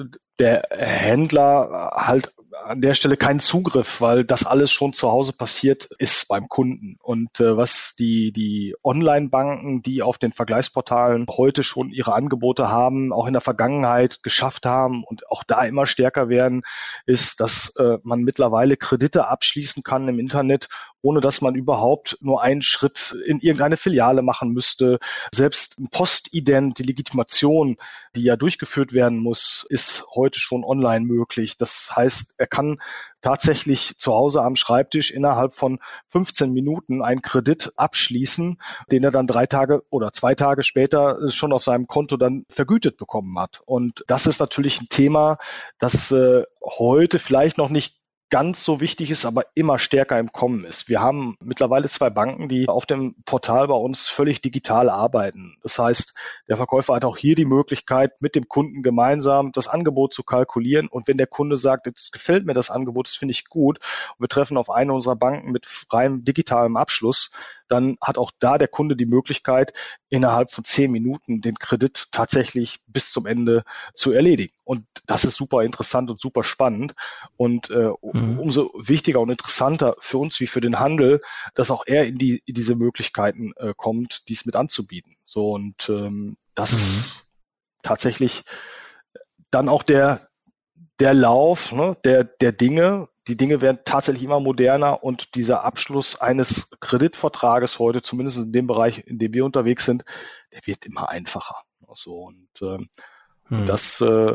der 0.42 0.68
Händler 0.72 1.92
halt 1.96 2.34
an 2.66 2.82
der 2.82 2.94
Stelle 2.94 3.18
keinen 3.18 3.40
Zugriff, 3.40 4.02
weil 4.02 4.24
das 4.24 4.46
alles 4.46 4.72
schon 4.72 4.94
zu 4.94 5.12
Hause 5.12 5.34
passiert 5.34 5.86
ist 6.00 6.28
beim 6.28 6.48
Kunden. 6.48 6.98
Und 7.02 7.40
äh, 7.40 7.56
was 7.56 7.96
die, 7.98 8.32
die 8.32 8.76
Online-Banken, 8.84 9.82
die 9.82 10.02
auf 10.02 10.18
den 10.18 10.32
Vergleichsportalen 10.32 11.26
heute 11.30 11.64
schon 11.64 11.90
ihre 11.90 12.14
Angebote 12.14 12.70
haben, 12.70 13.14
auch 13.14 13.28
in 13.28 13.34
der 13.34 13.42
Vergangenheit 13.42 14.22
geschafft 14.24 14.66
haben 14.66 15.04
und 15.04 15.30
auch 15.30 15.44
da 15.44 15.64
immer 15.64 15.88
stärker 15.88 16.30
werden, 16.30 16.64
ist, 17.06 17.40
dass 17.40 17.76
äh, 17.78 17.98
man 18.04 18.22
mittlerweile 18.22 18.78
Kredite 18.78 19.28
abschließen 19.28 19.84
kann 19.84 20.08
im 20.08 20.20
Internet 20.20 20.68
ohne 21.02 21.20
dass 21.20 21.42
man 21.42 21.56
überhaupt 21.56 22.18
nur 22.22 22.42
einen 22.42 22.62
Schritt 22.62 23.16
in 23.26 23.40
irgendeine 23.40 23.78
Filiale 23.78 24.22
machen 24.22 24.52
müsste. 24.52 25.00
Selbst 25.34 25.80
ein 25.80 25.90
Postident, 25.90 26.80
die 26.80 26.84
Legitimation, 26.84 27.78
die 28.16 28.24
ja 28.24 28.36
durchgeführt 28.36 28.94
werden 28.94 29.20
muss, 29.20 29.66
ist 29.70 30.06
heute 30.16 30.40
schon 30.40 30.64
online 30.64 31.06
möglich. 31.06 31.58
Das 31.58 31.92
heißt, 31.96 32.36
er 32.38 32.48
kann 32.48 32.80
tatsächlich 33.22 33.98
zu 33.98 34.14
Hause 34.14 34.42
am 34.42 34.56
Schreibtisch 34.56 35.12
innerhalb 35.12 35.54
von 35.54 35.80
15 36.08 36.52
Minuten 36.52 37.02
einen 37.04 37.22
Kredit 37.22 37.72
abschließen, 37.76 38.60
den 38.92 39.04
er 39.04 39.12
dann 39.12 39.28
drei 39.28 39.46
Tage 39.46 39.84
oder 39.90 40.12
zwei 40.12 40.36
Tage 40.36 40.64
später 40.64 41.30
schon 41.30 41.54
auf 41.54 41.64
seinem 41.64 41.88
Konto 41.88 42.18
dann 42.18 42.46
vergütet 42.50 42.98
bekommen 42.98 43.38
hat. 43.40 43.62
Und 43.66 44.04
das 44.08 44.26
ist 44.26 44.40
natürlich 44.40 44.82
ein 44.82 44.90
Thema, 44.90 45.38
das 45.80 46.12
äh, 46.12 46.44
heute 46.64 47.20
vielleicht 47.20 47.58
noch 47.58 47.70
nicht 47.70 48.01
ganz 48.32 48.64
so 48.64 48.80
wichtig 48.80 49.12
ist, 49.12 49.26
aber 49.26 49.44
immer 49.56 49.78
stärker 49.78 50.18
im 50.18 50.32
Kommen 50.32 50.64
ist. 50.64 50.88
Wir 50.88 51.02
haben 51.02 51.36
mittlerweile 51.44 51.88
zwei 51.90 52.10
Banken, 52.10 52.48
die 52.48 52.68
auf 52.68 52.86
dem 52.86 53.14
Portal 53.26 53.68
bei 53.68 53.76
uns 53.76 54.08
völlig 54.08 54.42
digital 54.42 54.90
arbeiten. 54.90 55.58
Das 55.62 55.78
heißt, 55.78 56.16
der 56.48 56.56
Verkäufer 56.56 56.96
hat 56.96 57.06
auch 57.06 57.18
hier 57.18 57.36
die 57.36 57.46
Möglichkeit, 57.46 58.14
mit 58.22 58.36
dem 58.36 58.48
Kunden 58.48 58.84
gemeinsam 58.84 59.52
das 59.52 59.68
Angebot 59.68 60.14
zu 60.14 60.24
kalkulieren. 60.24 60.88
Und 60.88 61.10
wenn 61.10 61.18
der 61.18 61.28
Kunde 61.28 61.58
sagt, 61.58 61.86
jetzt 61.88 62.14
gefällt 62.14 62.46
mir 62.46 62.54
das 62.54 62.70
Angebot, 62.70 63.08
das 63.08 63.16
finde 63.16 63.34
ich 63.34 63.50
gut, 63.50 63.80
und 64.18 64.24
wir 64.24 64.30
treffen 64.30 64.58
auf 64.58 64.70
eine 64.70 64.94
unserer 64.94 65.18
Banken 65.18 65.52
mit 65.52 65.66
freiem 65.66 66.24
digitalem 66.24 66.78
Abschluss, 66.78 67.32
dann 67.72 67.98
hat 68.02 68.18
auch 68.18 68.32
da 68.40 68.58
der 68.58 68.68
Kunde 68.68 68.96
die 68.96 69.06
Möglichkeit, 69.06 69.74
innerhalb 70.10 70.52
von 70.52 70.64
zehn 70.64 70.92
Minuten 70.92 71.42
den 71.42 71.56
Kredit 71.56 72.08
tatsächlich 72.12 72.80
bis 72.88 73.12
zum 73.12 73.26
Ende 73.26 73.64
zu 73.94 74.12
erledigen. 74.12 74.54
Und 74.64 74.86
das 75.06 75.24
ist 75.24 75.38
super 75.38 75.64
interessant 75.64 76.10
und 76.10 76.20
super 76.20 76.44
spannend. 76.44 76.94
Und 77.38 77.70
äh, 77.70 77.92
mhm. 78.02 78.40
umso 78.40 78.72
wichtiger 78.76 79.22
und 79.22 79.30
interessanter 79.30 79.96
für 80.00 80.18
uns 80.18 80.40
wie 80.40 80.48
für 80.48 80.62
den 80.62 80.80
Handel, 80.80 81.22
dass 81.54 81.72
auch 81.72 81.84
er 81.86 82.06
in, 82.06 82.18
die, 82.18 82.42
in 82.46 82.56
diese 82.56 82.76
Möglichkeiten 82.76 83.54
äh, 83.56 83.74
kommt, 83.76 84.28
dies 84.28 84.46
mit 84.46 84.56
anzubieten. 84.56 85.16
So 85.24 85.52
und 85.52 85.88
ähm, 85.90 86.38
das 86.56 86.74
mhm. 86.74 86.78
ist 86.78 87.26
tatsächlich 87.84 88.44
dann 89.50 89.70
auch 89.70 89.84
der 89.84 90.31
der 91.02 91.14
Lauf 91.16 91.72
ne, 91.72 91.98
der 92.06 92.24
der 92.24 92.52
Dinge, 92.52 93.08
die 93.28 93.36
Dinge 93.36 93.60
werden 93.60 93.80
tatsächlich 93.86 94.24
immer 94.24 94.40
moderner 94.40 95.04
und 95.04 95.36
dieser 95.36 95.66
Abschluss 95.66 96.22
eines 96.22 96.70
Kreditvertrages 96.80 97.80
heute, 97.80 98.04
zumindest 98.04 98.38
in 98.38 98.54
dem 98.54 98.68
Bereich, 98.68 99.00
in 99.08 99.18
dem 99.18 99.34
wir 99.34 99.44
unterwegs 99.44 99.86
sind, 99.86 100.06
der 100.54 100.62
wird 100.66 100.86
immer 100.86 101.10
einfacher. 101.10 101.56
So, 101.94 102.14
und 102.14 102.48
ähm, 102.62 102.88
hm. 103.48 103.66
das, 103.66 104.00
äh, 104.00 104.34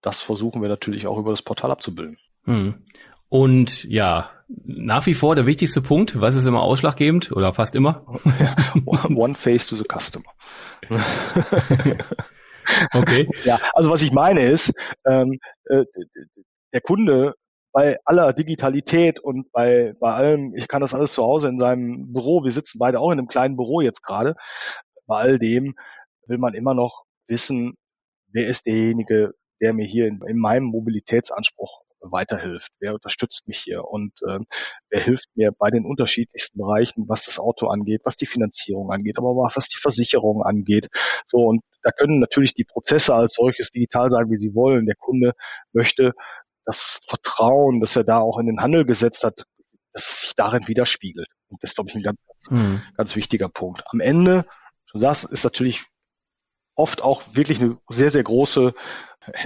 das 0.00 0.22
versuchen 0.22 0.62
wir 0.62 0.68
natürlich 0.68 1.06
auch 1.06 1.18
über 1.18 1.30
das 1.30 1.42
Portal 1.42 1.70
abzubilden. 1.72 2.16
Hm. 2.44 2.82
Und 3.28 3.84
ja, 3.84 4.30
nach 4.64 5.06
wie 5.06 5.14
vor 5.14 5.34
der 5.34 5.46
wichtigste 5.46 5.82
Punkt, 5.82 6.20
was 6.20 6.36
ist 6.36 6.46
immer 6.46 6.62
ausschlaggebend 6.62 7.32
oder 7.32 7.52
fast 7.52 7.74
immer? 7.74 8.06
One 8.86 9.34
face 9.34 9.66
to 9.66 9.76
the 9.76 9.84
customer. 9.84 10.30
okay. 12.94 13.28
Ja, 13.44 13.58
also 13.72 13.90
was 13.90 14.02
ich 14.02 14.12
meine 14.12 14.42
ist, 14.42 14.72
ähm, 15.06 15.38
äh, 15.64 15.84
der 16.72 16.80
Kunde 16.80 17.34
bei 17.72 17.98
aller 18.04 18.32
Digitalität 18.32 19.20
und 19.20 19.50
bei, 19.52 19.94
bei 20.00 20.12
allem, 20.12 20.54
ich 20.56 20.66
kann 20.68 20.80
das 20.80 20.94
alles 20.94 21.12
zu 21.12 21.22
Hause 21.22 21.48
in 21.48 21.58
seinem 21.58 22.12
Büro, 22.12 22.44
wir 22.44 22.52
sitzen 22.52 22.78
beide 22.78 22.98
auch 22.98 23.12
in 23.12 23.18
einem 23.18 23.28
kleinen 23.28 23.56
Büro 23.56 23.80
jetzt 23.80 24.02
gerade, 24.02 24.34
bei 25.06 25.18
all 25.18 25.38
dem 25.38 25.74
will 26.26 26.38
man 26.38 26.54
immer 26.54 26.74
noch 26.74 27.04
wissen, 27.28 27.74
wer 28.32 28.48
ist 28.48 28.66
derjenige, 28.66 29.34
der 29.60 29.72
mir 29.72 29.86
hier 29.86 30.06
in, 30.06 30.20
in 30.26 30.38
meinem 30.38 30.64
Mobilitätsanspruch 30.64 31.82
weiterhilft, 32.00 32.70
wer 32.80 32.94
unterstützt 32.94 33.46
mich 33.46 33.58
hier 33.58 33.84
und 33.84 34.12
äh, 34.26 34.38
wer 34.88 35.00
hilft 35.02 35.28
mir 35.34 35.52
bei 35.52 35.70
den 35.70 35.84
unterschiedlichsten 35.84 36.58
Bereichen, 36.58 37.08
was 37.08 37.26
das 37.26 37.38
Auto 37.38 37.68
angeht, 37.68 38.02
was 38.04 38.16
die 38.16 38.26
Finanzierung 38.26 38.90
angeht, 38.90 39.18
aber 39.18 39.28
auch 39.28 39.56
was 39.56 39.68
die 39.68 39.78
Versicherung 39.78 40.42
angeht. 40.42 40.88
So 41.26 41.38
und 41.38 41.62
da 41.82 41.90
können 41.90 42.18
natürlich 42.18 42.54
die 42.54 42.64
Prozesse 42.64 43.14
als 43.14 43.34
solches 43.34 43.70
digital 43.70 44.10
sein, 44.10 44.30
wie 44.30 44.38
sie 44.38 44.54
wollen. 44.54 44.86
Der 44.86 44.96
Kunde 44.96 45.32
möchte 45.72 46.12
das 46.64 47.00
Vertrauen, 47.06 47.80
das 47.80 47.96
er 47.96 48.04
da 48.04 48.18
auch 48.18 48.38
in 48.38 48.46
den 48.46 48.60
Handel 48.60 48.84
gesetzt 48.84 49.24
hat, 49.24 49.44
dass 49.92 50.08
es 50.08 50.20
sich 50.22 50.34
darin 50.34 50.66
widerspiegelt. 50.68 51.28
Und 51.48 51.62
das 51.62 51.70
ist, 51.70 51.74
glaube 51.74 51.90
ich, 51.90 51.96
ein 51.96 52.02
ganz, 52.02 52.18
ganz, 52.26 52.50
mhm. 52.50 52.82
ganz 52.96 53.16
wichtiger 53.16 53.48
Punkt. 53.48 53.82
Am 53.86 54.00
Ende, 54.00 54.44
du 54.92 54.98
sagst, 54.98 55.24
ist 55.24 55.44
natürlich 55.44 55.84
oft 56.74 57.02
auch 57.02 57.22
wirklich 57.34 57.60
eine 57.60 57.78
sehr, 57.88 58.10
sehr 58.10 58.22
große 58.22 58.72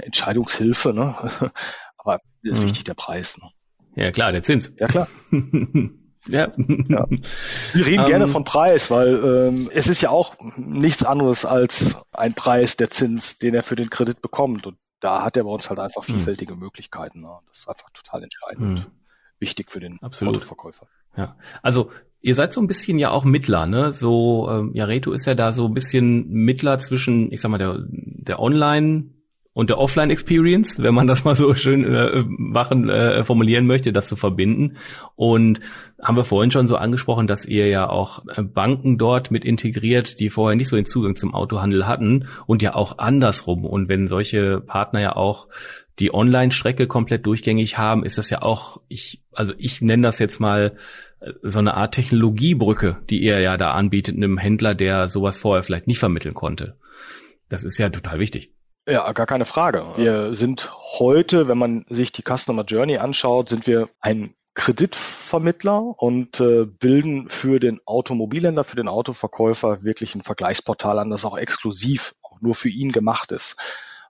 Entscheidungshilfe. 0.03 0.93
Ne? 0.93 1.51
Aber 2.05 2.21
ist 2.43 2.61
mhm. 2.61 2.65
wichtig 2.65 2.83
der 2.85 2.93
Preis. 2.93 3.37
Ne? 3.37 3.49
Ja 3.95 4.11
klar, 4.11 4.31
der 4.31 4.43
Zins. 4.43 4.71
Ja 4.79 4.87
klar. 4.87 5.07
ja. 6.27 6.51
ja. 6.57 7.07
Wir 7.73 7.85
reden 7.85 8.03
um, 8.03 8.09
gerne 8.09 8.25
ähm. 8.25 8.29
von 8.29 8.43
Preis, 8.43 8.91
weil 8.91 9.15
ähm, 9.23 9.69
es 9.73 9.87
ist 9.87 10.01
ja 10.01 10.09
auch 10.11 10.35
nichts 10.57 11.03
anderes 11.03 11.45
als 11.45 11.97
ein 12.13 12.33
Preis, 12.33 12.77
der 12.77 12.89
Zins, 12.89 13.39
den 13.39 13.55
er 13.55 13.63
für 13.63 13.75
den 13.75 13.89
Kredit 13.89 14.21
bekommt. 14.21 14.67
Und 14.67 14.77
da 14.99 15.23
hat 15.23 15.37
er 15.37 15.43
bei 15.43 15.49
uns 15.49 15.69
halt 15.69 15.79
einfach 15.79 16.07
hm. 16.07 16.15
vielfältige 16.15 16.53
mhm. 16.53 16.59
Möglichkeiten. 16.59 17.21
Ne? 17.21 17.29
Das 17.47 17.59
ist 17.59 17.69
einfach 17.69 17.89
total 17.91 18.23
entscheidend. 18.23 18.79
Mhm. 18.79 18.85
Wichtig 19.39 19.71
für 19.71 19.79
den. 19.79 19.99
Autoverkäufer. 20.01 20.87
Ja, 21.17 21.35
also 21.61 21.91
ihr 22.21 22.35
seid 22.35 22.53
so 22.53 22.61
ein 22.61 22.67
bisschen 22.67 22.99
ja 22.99 23.11
auch 23.11 23.23
Mittler, 23.23 23.65
ne? 23.65 23.91
So, 23.91 24.49
ähm, 24.49 24.71
ja, 24.73 24.85
Reto 24.85 25.11
ist 25.11 25.25
ja 25.25 25.35
da 25.35 25.51
so 25.51 25.65
ein 25.65 25.73
bisschen 25.73 26.27
Mittler 26.29 26.79
zwischen, 26.79 27.31
ich 27.31 27.39
sag 27.39 27.49
mal, 27.49 27.57
der, 27.57 27.83
der 27.87 28.39
Online- 28.39 29.14
und 29.55 29.69
der 29.69 29.77
Offline-Experience, 29.77 30.83
wenn 30.83 30.93
man 30.93 31.07
das 31.07 31.23
mal 31.23 31.33
so 31.33 31.55
schön 31.55 31.85
äh, 31.85 32.25
machen, 32.27 32.89
äh, 32.89 33.23
formulieren 33.23 33.65
möchte, 33.65 33.93
das 33.93 34.05
zu 34.05 34.17
verbinden. 34.17 34.75
Und 35.15 35.61
haben 36.01 36.17
wir 36.17 36.25
vorhin 36.25 36.51
schon 36.51 36.67
so 36.67 36.75
angesprochen, 36.75 37.25
dass 37.25 37.45
ihr 37.45 37.67
ja 37.67 37.89
auch 37.89 38.25
äh, 38.27 38.43
Banken 38.43 38.97
dort 38.97 39.31
mit 39.31 39.45
integriert, 39.45 40.19
die 40.19 40.29
vorher 40.29 40.57
nicht 40.57 40.67
so 40.67 40.75
den 40.75 40.85
Zugang 40.85 41.15
zum 41.15 41.33
Autohandel 41.33 41.87
hatten 41.87 42.27
und 42.47 42.61
ja 42.61 42.75
auch 42.75 42.97
andersrum. 42.97 43.63
Und 43.63 43.87
wenn 43.87 44.09
solche 44.09 44.59
Partner 44.59 44.99
ja 44.99 45.15
auch 45.15 45.47
die 45.99 46.13
Online-Strecke 46.13 46.85
komplett 46.87 47.25
durchgängig 47.25 47.77
haben, 47.77 48.03
ist 48.03 48.17
das 48.17 48.29
ja 48.29 48.41
auch, 48.41 48.81
ich, 48.89 49.23
also 49.31 49.53
ich 49.57 49.81
nenne 49.81 50.03
das 50.03 50.19
jetzt 50.19 50.41
mal 50.41 50.75
äh, 51.21 51.31
so 51.43 51.59
eine 51.59 51.75
Art 51.75 51.93
Technologiebrücke, 51.93 52.97
die 53.09 53.23
ihr 53.23 53.39
ja 53.39 53.55
da 53.55 53.71
anbietet, 53.71 54.17
einem 54.17 54.37
Händler, 54.37 54.75
der 54.75 55.07
sowas 55.07 55.37
vorher 55.37 55.63
vielleicht 55.63 55.87
nicht 55.87 55.99
vermitteln 55.99 56.33
konnte. 56.33 56.75
Das 57.47 57.63
ist 57.63 57.77
ja 57.77 57.87
total 57.87 58.19
wichtig. 58.19 58.51
Ja, 58.87 59.11
gar 59.13 59.25
keine 59.25 59.45
Frage. 59.45 59.83
Wir 59.95 60.35
sind 60.35 60.69
heute, 60.99 61.47
wenn 61.47 61.57
man 61.57 61.85
sich 61.89 62.11
die 62.11 62.21
Customer 62.21 62.63
Journey 62.63 62.97
anschaut, 62.97 63.49
sind 63.49 63.65
wir 63.65 63.89
ein 63.99 64.35
Kreditvermittler 64.53 65.81
und 65.97 66.39
äh, 66.39 66.65
bilden 66.65 67.27
für 67.27 67.59
den 67.59 67.81
Automobilhändler, 67.85 68.63
für 68.63 68.75
den 68.75 68.87
Autoverkäufer 68.87 69.83
wirklich 69.83 70.13
ein 70.13 70.21
Vergleichsportal 70.21 70.99
an, 70.99 71.09
das 71.09 71.25
auch 71.25 71.37
exklusiv 71.37 72.13
auch 72.21 72.39
nur 72.41 72.53
für 72.53 72.69
ihn 72.69 72.91
gemacht 72.91 73.31
ist. 73.31 73.57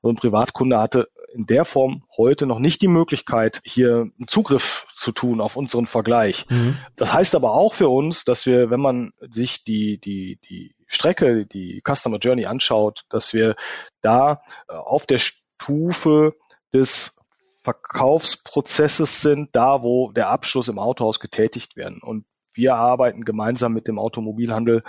Also 0.03 0.09
ein 0.09 0.17
Privatkunde 0.17 0.79
hatte 0.79 1.07
in 1.36 1.45
der 1.45 1.65
Form 1.65 2.04
heute 2.15 2.45
noch 2.45 2.60
nicht 2.60 2.82
die 2.82 2.88
Möglichkeit, 2.88 3.62
hier 3.65 4.10
einen 4.17 4.28
Zugriff 4.28 4.88
zu 4.93 5.12
tun 5.12 5.41
auf 5.41 5.58
unseren 5.58 5.86
Vergleich. 5.86 6.45
Mhm. 6.50 6.78
Das 6.95 7.13
heißt 7.13 7.36
aber 7.36 7.52
auch 7.52 7.74
für 7.74 7.89
uns, 7.89 8.24
dass 8.24 8.45
wir, 8.45 8.69
wenn 8.69 8.80
man 8.80 9.12
sich 9.19 9.63
die, 9.63 10.00
die, 10.00 10.39
die 10.50 10.76
Strecke, 10.88 11.45
die 11.45 11.82
Customer 11.86 12.17
Journey 12.17 12.45
anschaut, 12.45 13.04
dass 13.10 13.34
wir 13.34 13.56
da 14.02 14.41
äh, 14.69 14.74
auf 14.74 15.06
der 15.06 15.19
Stufe 15.19 16.36
des 16.74 17.17
Verkaufsprozesses 17.63 19.21
sind, 19.21 19.50
da 19.54 19.84
wo 19.84 20.12
der 20.12 20.30
Abschluss 20.30 20.67
im 20.67 20.80
Autohaus 20.80 21.19
getätigt 21.19 21.76
werden. 21.76 22.02
Und 22.02 22.26
wir 22.54 22.76
arbeiten 22.76 23.26
gemeinsam 23.26 23.74
mit 23.74 23.88
dem 23.88 24.00
Automobilhandel 24.00 24.84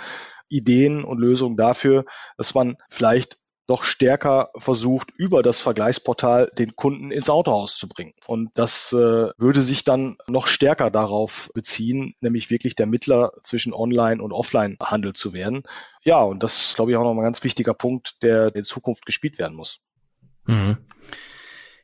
Ideen 0.47 1.03
und 1.03 1.19
Lösungen 1.19 1.57
dafür, 1.57 2.05
dass 2.37 2.53
man 2.53 2.77
vielleicht 2.89 3.37
noch 3.67 3.83
stärker 3.83 4.49
versucht, 4.57 5.11
über 5.11 5.43
das 5.43 5.59
Vergleichsportal 5.59 6.49
den 6.57 6.75
Kunden 6.75 7.11
ins 7.11 7.29
Autohaus 7.29 7.77
zu 7.77 7.87
bringen. 7.87 8.13
Und 8.25 8.51
das 8.55 8.93
äh, 8.93 9.29
würde 9.37 9.61
sich 9.61 9.83
dann 9.83 10.17
noch 10.27 10.47
stärker 10.47 10.89
darauf 10.89 11.49
beziehen, 11.53 12.15
nämlich 12.21 12.49
wirklich 12.49 12.75
der 12.75 12.85
Mittler 12.85 13.33
zwischen 13.43 13.73
Online- 13.73 14.21
und 14.21 14.31
Offline-Handel 14.31 15.13
zu 15.13 15.33
werden. 15.33 15.63
Ja, 16.03 16.21
und 16.21 16.43
das 16.43 16.69
ist, 16.69 16.75
glaube 16.75 16.91
ich, 16.91 16.97
auch 16.97 17.03
noch 17.03 17.11
ein 17.11 17.21
ganz 17.21 17.43
wichtiger 17.43 17.73
Punkt, 17.73 18.23
der 18.23 18.55
in 18.55 18.63
Zukunft 18.63 19.05
gespielt 19.05 19.37
werden 19.37 19.57
muss. 19.57 19.79
Mhm. 20.45 20.77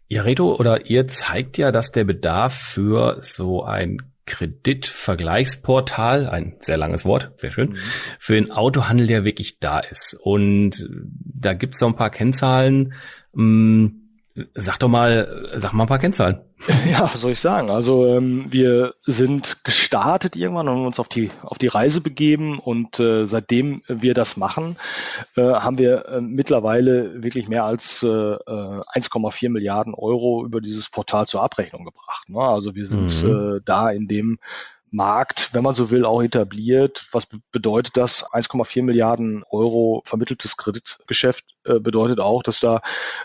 Ja, 0.08 0.22
Reto, 0.22 0.56
oder 0.56 0.86
ihr 0.86 1.08
zeigt 1.08 1.58
ja, 1.58 1.72
dass 1.72 1.92
der 1.92 2.04
Bedarf 2.04 2.54
für 2.54 3.18
so 3.22 3.64
ein 3.64 4.13
Kreditvergleichsportal, 4.26 6.30
ein 6.30 6.58
sehr 6.60 6.78
langes 6.78 7.06
Wort, 7.06 7.32
sehr 7.38 7.52
schön, 7.52 7.70
mhm. 7.70 7.78
für 8.20 8.36
den 8.36 8.52
Autohandel, 8.52 9.08
der 9.08 9.26
wirklich 9.26 9.60
da 9.60 9.80
ist. 9.80 10.18
Und 10.22 10.88
da 10.90 11.54
gibt 11.54 11.76
es 11.76 11.80
so 11.80 11.88
ein 11.88 11.96
paar 11.96 12.10
Kennzahlen. 12.10 12.94
Mh, 13.34 13.44
hm, 13.44 14.03
Sag 14.56 14.80
doch 14.80 14.88
mal, 14.88 15.52
sag 15.58 15.74
mal 15.74 15.84
ein 15.84 15.88
paar 15.88 16.00
Kennzahlen. 16.00 16.40
Ja, 16.90 17.04
was 17.04 17.22
soll 17.22 17.32
ich 17.32 17.40
sagen? 17.40 17.70
Also 17.70 18.06
ähm, 18.08 18.48
wir 18.50 18.94
sind 19.06 19.64
gestartet 19.64 20.36
irgendwann 20.36 20.68
und 20.68 20.76
haben 20.76 20.86
uns 20.86 21.00
auf 21.00 21.08
die 21.08 21.30
auf 21.42 21.58
die 21.58 21.68
Reise 21.68 22.02
begeben 22.02 22.58
und 22.58 23.00
äh, 23.00 23.28
seitdem 23.28 23.82
wir 23.88 24.14
das 24.14 24.38
machen, 24.38 24.78
äh, 25.36 25.42
haben 25.42 25.78
wir 25.78 26.06
äh, 26.08 26.22
mittlerweile 26.22 27.22
wirklich 27.22 27.50
mehr 27.50 27.66
als 27.66 28.02
äh, 28.04 28.08
1,4 28.08 29.46
äh, 29.46 29.50
Milliarden 29.50 29.94
Euro 29.94 30.46
über 30.46 30.62
dieses 30.62 30.90
Portal 30.90 31.28
zur 31.28 31.44
Abrechnung 31.44 31.84
gebracht. 31.86 32.30
Ne? 32.30 32.40
Also 32.40 32.76
wir 32.76 32.86
sind 32.86 33.24
mhm. 33.24 33.58
äh, 33.58 33.62
da 33.66 33.90
in 33.92 34.08
dem 34.08 34.40
Markt, 34.94 35.54
wenn 35.54 35.64
man 35.64 35.74
so 35.74 35.92
will, 35.92 36.06
auch 36.06 36.22
etabliert. 36.22 37.08
Was 37.12 37.28
bedeutet 37.52 37.98
das? 37.98 38.24
1,4 38.26 38.84
Milliarden 38.84 39.44
Euro 39.50 40.02
vermitteltes 40.06 40.56
Kreditgeschäft 40.56 41.46
äh, 41.66 41.80
bedeutet 41.80 42.20
auch, 42.20 42.44
dass 42.44 42.60
da 42.60 42.82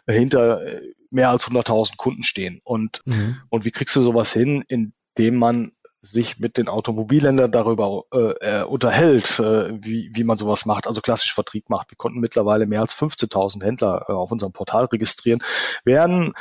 hinter 0.06 0.62
äh, 0.64 0.80
mehr 1.10 1.30
als 1.30 1.44
100.000 1.44 1.96
Kunden 1.96 2.22
stehen. 2.22 2.60
Und, 2.64 3.02
mhm. 3.04 3.36
und 3.50 3.64
wie 3.64 3.70
kriegst 3.70 3.94
du 3.96 4.02
sowas 4.02 4.32
hin, 4.32 4.64
indem 4.68 5.36
man 5.36 5.72
sich 6.00 6.38
mit 6.38 6.58
den 6.58 6.68
Automobilländern 6.68 7.50
darüber 7.50 8.04
äh, 8.12 8.60
äh, 8.60 8.62
unterhält, 8.62 9.38
äh, 9.40 9.72
wie, 9.82 10.10
wie 10.14 10.24
man 10.24 10.36
sowas 10.36 10.64
macht, 10.64 10.86
also 10.86 11.00
klassisch 11.00 11.34
Vertrieb 11.34 11.68
macht. 11.70 11.90
Wir 11.90 11.96
konnten 11.96 12.20
mittlerweile 12.20 12.66
mehr 12.66 12.80
als 12.80 12.94
15.000 12.94 13.64
Händler 13.64 14.06
äh, 14.08 14.12
auf 14.12 14.30
unserem 14.30 14.52
Portal 14.52 14.84
registrieren, 14.86 15.42
werden 15.84 16.34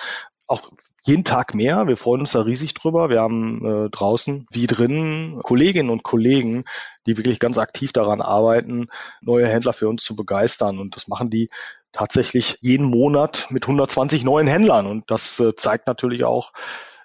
auch 0.47 0.71
jeden 1.03 1.23
Tag 1.23 1.53
mehr. 1.53 1.87
Wir 1.87 1.97
freuen 1.97 2.21
uns 2.21 2.31
da 2.33 2.41
riesig 2.41 2.73
drüber. 2.73 3.09
Wir 3.09 3.21
haben 3.21 3.85
äh, 3.85 3.89
draußen 3.89 4.45
wie 4.51 4.67
drinnen 4.67 5.41
Kolleginnen 5.41 5.89
und 5.89 6.03
Kollegen, 6.03 6.65
die 7.05 7.17
wirklich 7.17 7.39
ganz 7.39 7.57
aktiv 7.57 7.93
daran 7.93 8.21
arbeiten, 8.21 8.87
neue 9.21 9.47
Händler 9.47 9.73
für 9.73 9.87
uns 9.87 10.03
zu 10.03 10.15
begeistern. 10.15 10.79
Und 10.79 10.95
das 10.95 11.07
machen 11.07 11.29
die 11.29 11.49
tatsächlich 11.93 12.57
jeden 12.61 12.85
Monat 12.85 13.47
mit 13.49 13.63
120 13.63 14.23
neuen 14.23 14.47
Händlern. 14.47 14.85
Und 14.85 15.09
das 15.09 15.39
äh, 15.39 15.55
zeigt 15.55 15.87
natürlich 15.87 16.23
auch, 16.23 16.51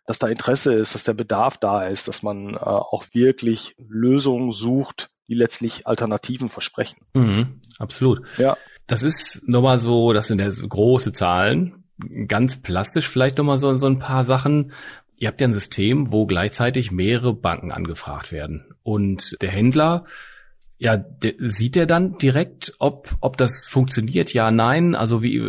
dass 0.05 0.19
da 0.19 0.27
Interesse 0.27 0.75
ist, 0.75 0.95
dass 0.95 1.05
der 1.05 1.15
Bedarf 1.15 1.59
da 1.59 1.87
ist, 1.87 2.09
dass 2.09 2.23
man 2.23 2.55
äh, 2.55 2.59
auch 2.59 3.05
wirklich 3.13 3.77
Lösungen 3.79 4.51
sucht, 4.51 5.11
die 5.29 5.35
letztlich 5.35 5.87
Alternativen 5.87 6.49
versprechen. 6.49 7.07
Mhm, 7.15 7.61
absolut. 7.79 8.21
Ja. 8.37 8.57
Das 8.89 9.05
ist 9.05 9.43
nochmal 9.47 9.79
so, 9.79 10.13
das 10.13 10.27
sind 10.27 10.41
ja 10.41 10.51
große 10.51 11.13
Zahlen 11.13 11.82
ganz 12.27 12.63
plastisch 12.63 13.09
vielleicht 13.09 13.39
nochmal 13.39 13.59
so, 13.59 13.77
so 13.77 13.87
ein 13.87 13.99
paar 13.99 14.25
Sachen. 14.25 14.73
Ihr 15.17 15.29
habt 15.29 15.41
ja 15.41 15.47
ein 15.47 15.53
System, 15.53 16.13
wo 16.13 16.27
gleichzeitig 16.27 16.91
mehrere 16.91 17.35
Banken 17.35 17.71
angefragt 17.71 18.33
werden. 18.33 18.75
Und 18.83 19.37
der 19.41 19.51
Händler, 19.51 20.05
ja, 20.79 20.97
der, 20.97 21.35
sieht 21.39 21.77
er 21.77 21.87
dann 21.87 22.19
direkt, 22.19 22.75
ob, 22.81 23.09
ob 23.21 23.37
das 23.37 23.65
funktioniert? 23.65 24.33
Ja, 24.33 24.51
nein. 24.51 24.97
Also 24.97 25.23
wie, 25.23 25.41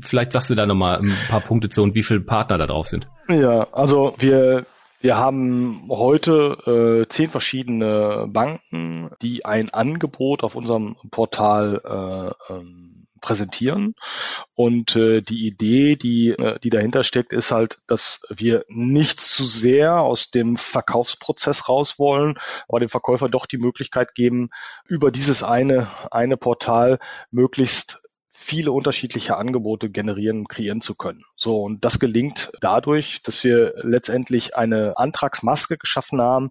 vielleicht 0.00 0.32
sagst 0.32 0.48
du 0.48 0.54
da 0.54 0.64
nochmal 0.64 1.00
ein 1.00 1.14
paar 1.28 1.40
Punkte 1.40 1.68
zu 1.68 1.82
und 1.82 1.94
wie 1.94 2.02
viele 2.02 2.20
Partner 2.20 2.56
da 2.56 2.66
drauf 2.66 2.88
sind. 2.88 3.06
Ja, 3.28 3.68
also 3.72 4.14
wir, 4.18 4.64
wir 5.02 5.18
haben 5.18 5.82
heute 5.90 7.02
äh, 7.02 7.08
zehn 7.08 7.28
verschiedene 7.28 8.26
Banken, 8.28 9.10
die 9.20 9.44
ein 9.44 9.68
Angebot 9.68 10.42
auf 10.42 10.54
unserem 10.54 10.96
Portal 11.10 11.82
äh, 11.84 12.52
ähm, 12.54 12.91
präsentieren. 13.22 13.94
Und 14.54 14.94
äh, 14.96 15.22
die 15.22 15.46
Idee, 15.46 15.96
die, 15.96 16.30
äh, 16.30 16.58
die 16.60 16.68
dahinter 16.68 17.04
steckt, 17.04 17.32
ist 17.32 17.50
halt, 17.50 17.78
dass 17.86 18.20
wir 18.28 18.66
nicht 18.68 19.18
zu 19.20 19.46
sehr 19.46 20.00
aus 20.00 20.30
dem 20.30 20.58
Verkaufsprozess 20.58 21.70
raus 21.70 21.98
wollen, 21.98 22.38
aber 22.68 22.80
dem 22.80 22.90
Verkäufer 22.90 23.30
doch 23.30 23.46
die 23.46 23.58
Möglichkeit 23.58 24.14
geben, 24.14 24.50
über 24.86 25.10
dieses 25.10 25.42
eine, 25.42 25.86
eine 26.10 26.36
Portal 26.36 26.98
möglichst 27.30 28.02
viele 28.42 28.72
unterschiedliche 28.72 29.36
Angebote 29.36 29.88
generieren, 29.88 30.48
kreieren 30.48 30.80
zu 30.80 30.96
können. 30.96 31.22
So, 31.36 31.62
und 31.62 31.84
das 31.84 32.00
gelingt 32.00 32.50
dadurch, 32.60 33.22
dass 33.22 33.44
wir 33.44 33.74
letztendlich 33.76 34.56
eine 34.56 34.98
Antragsmaske 34.98 35.78
geschaffen 35.78 36.20
haben, 36.20 36.50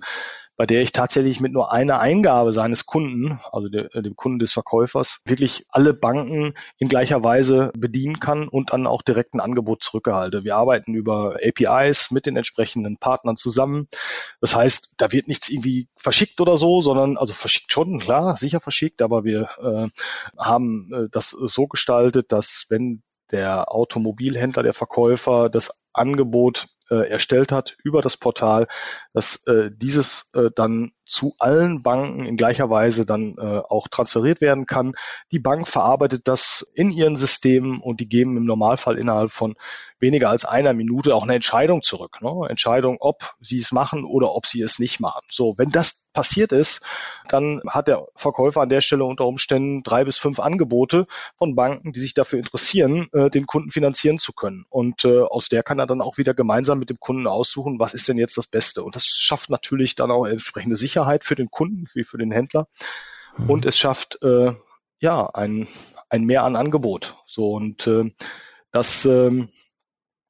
bei 0.62 0.68
der 0.68 0.84
ich 0.84 0.92
tatsächlich 0.92 1.40
mit 1.40 1.54
nur 1.54 1.72
einer 1.72 2.02
Eingabe 2.02 2.54
seines 2.54 2.86
Kunden, 2.86 3.40
also 3.52 3.68
der, 3.68 3.96
äh, 3.96 4.04
dem 4.04 4.16
Kunden 4.16 4.38
des 4.38 4.54
Verkäufers, 4.54 5.18
wirklich 5.26 5.66
alle 5.70 5.96
Banken 5.96 6.54
in 6.78 6.88
gleicher 6.88 7.24
Weise 7.24 7.72
bedienen 7.76 8.20
kann 8.20 8.48
und 8.48 8.72
dann 8.72 8.86
auch 8.86 9.02
direkt 9.02 9.34
ein 9.34 9.40
Angebot 9.40 9.82
zurückerhalte. 9.82 10.44
Wir 10.44 10.56
arbeiten 10.56 10.94
über 10.94 11.40
APIs 11.44 12.12
mit 12.12 12.28
den 12.28 12.38
entsprechenden 12.38 12.98
Partnern 12.98 13.38
zusammen. 13.38 13.88
Das 14.40 14.56
heißt, 14.56 14.94
da 15.00 15.12
wird 15.12 15.28
nichts 15.28 15.50
irgendwie 15.50 15.88
verschickt 15.98 16.40
oder 16.40 16.58
so, 16.58 16.82
sondern 16.82 17.18
also 17.18 17.34
verschickt 17.34 17.74
schon, 17.74 17.98
klar, 17.98 18.38
sicher 18.38 18.62
verschickt, 18.62 19.02
aber 19.02 19.24
wir 19.24 19.50
äh, 19.64 19.88
haben 20.38 20.92
äh, 20.94 21.08
das 21.10 21.32
so 21.32 21.66
gestaltet, 21.66 22.32
dass 22.32 22.68
wenn 22.70 23.02
der 23.32 23.74
Automobilhändler, 23.74 24.62
der 24.62 24.76
Verkäufer 24.76 25.50
das 25.50 25.84
Angebot 25.92 26.68
erstellt 26.96 27.52
hat 27.52 27.78
über 27.84 28.02
das 28.02 28.18
Portal, 28.18 28.68
dass 29.14 29.46
äh, 29.48 29.72
dieses 29.74 30.30
äh, 30.34 30.50
dann 30.56 30.92
zu 31.12 31.36
allen 31.40 31.84
Banken 31.84 32.26
in 32.26 32.38
gleicher 32.38 32.70
Weise 32.70 33.06
dann 33.06 33.36
äh, 33.38 33.62
auch 33.70 33.88
transferiert 33.90 34.42
werden 34.42 34.66
kann. 34.66 34.94
Die 35.32 35.40
Bank 35.40 35.68
verarbeitet 35.68 36.28
das 36.28 36.72
in 36.74 36.92
ihren 36.92 37.18
Systemen 37.18 37.80
und 37.80 38.00
die 38.00 38.08
geben 38.08 38.38
im 38.38 38.46
Normalfall 38.46 38.98
innerhalb 38.98 39.32
von 39.32 39.56
weniger 40.02 40.30
als 40.30 40.46
einer 40.46 40.74
Minute 40.74 41.16
auch 41.16 41.24
eine 41.24 41.36
Entscheidung 41.36 41.84
zurück. 41.84 42.22
Ne? 42.22 42.48
Entscheidung, 42.50 42.98
ob 43.00 43.34
sie 43.40 43.60
es 43.60 43.72
machen 43.72 44.04
oder 44.04 44.34
ob 44.34 44.48
sie 44.48 44.62
es 44.62 44.80
nicht 44.80 45.00
machen. 45.00 45.22
So, 45.30 45.58
wenn 45.58 45.70
das 45.70 46.10
passiert 46.14 46.52
ist, 46.52 46.82
dann 47.30 47.62
hat 47.68 47.88
der 47.88 48.08
Verkäufer 48.16 48.62
an 48.62 48.70
der 48.70 48.82
Stelle 48.82 49.06
unter 49.06 49.26
Umständen 49.26 49.84
drei 49.84 50.04
bis 50.04 50.18
fünf 50.18 50.40
Angebote 50.40 51.08
von 51.38 51.56
Banken, 51.56 51.94
die 51.94 52.00
sich 52.00 52.14
dafür 52.14 52.40
interessieren, 52.40 53.08
äh, 53.14 53.30
den 53.30 53.46
Kunden 53.46 53.70
finanzieren 53.70 54.18
zu 54.18 54.34
können. 54.34 54.66
Und 54.70 55.06
äh, 55.06 55.22
aus 55.22 55.48
der 55.48 55.64
kann 55.64 55.80
er 55.80 55.88
dann 55.88 56.02
auch 56.02 56.18
wieder 56.18 56.34
gemeinsam 56.34 56.80
mit 56.80 56.90
dem 56.90 57.00
Kunden 57.00 57.28
aussuchen, 57.28 57.80
was 57.80 57.94
ist 57.94 58.08
denn 58.08 58.18
jetzt 58.18 58.38
das 58.38 58.48
Beste. 58.48 58.84
Und 58.84 58.96
das 58.96 59.06
schafft 59.06 59.50
natürlich 59.50 59.96
dann 59.96 60.12
auch 60.12 60.26
entsprechende 60.26 60.76
Sicherheit 60.76 61.01
für 61.24 61.36
den 61.36 61.50
Kunden 61.50 61.86
wie 61.94 62.04
für 62.04 62.18
den 62.18 62.32
Händler. 62.32 62.68
Mhm. 63.38 63.50
Und 63.50 63.66
es 63.66 63.78
schafft 63.78 64.22
äh, 64.24 64.54
ja 65.00 65.28
ein, 65.28 65.68
ein 66.10 66.24
Mehr 66.24 66.44
an 66.44 66.56
Angebot. 66.56 67.18
So 67.26 67.52
und 67.52 67.88
äh, 67.88 68.10
das 68.72 69.06
ähm, 69.06 69.50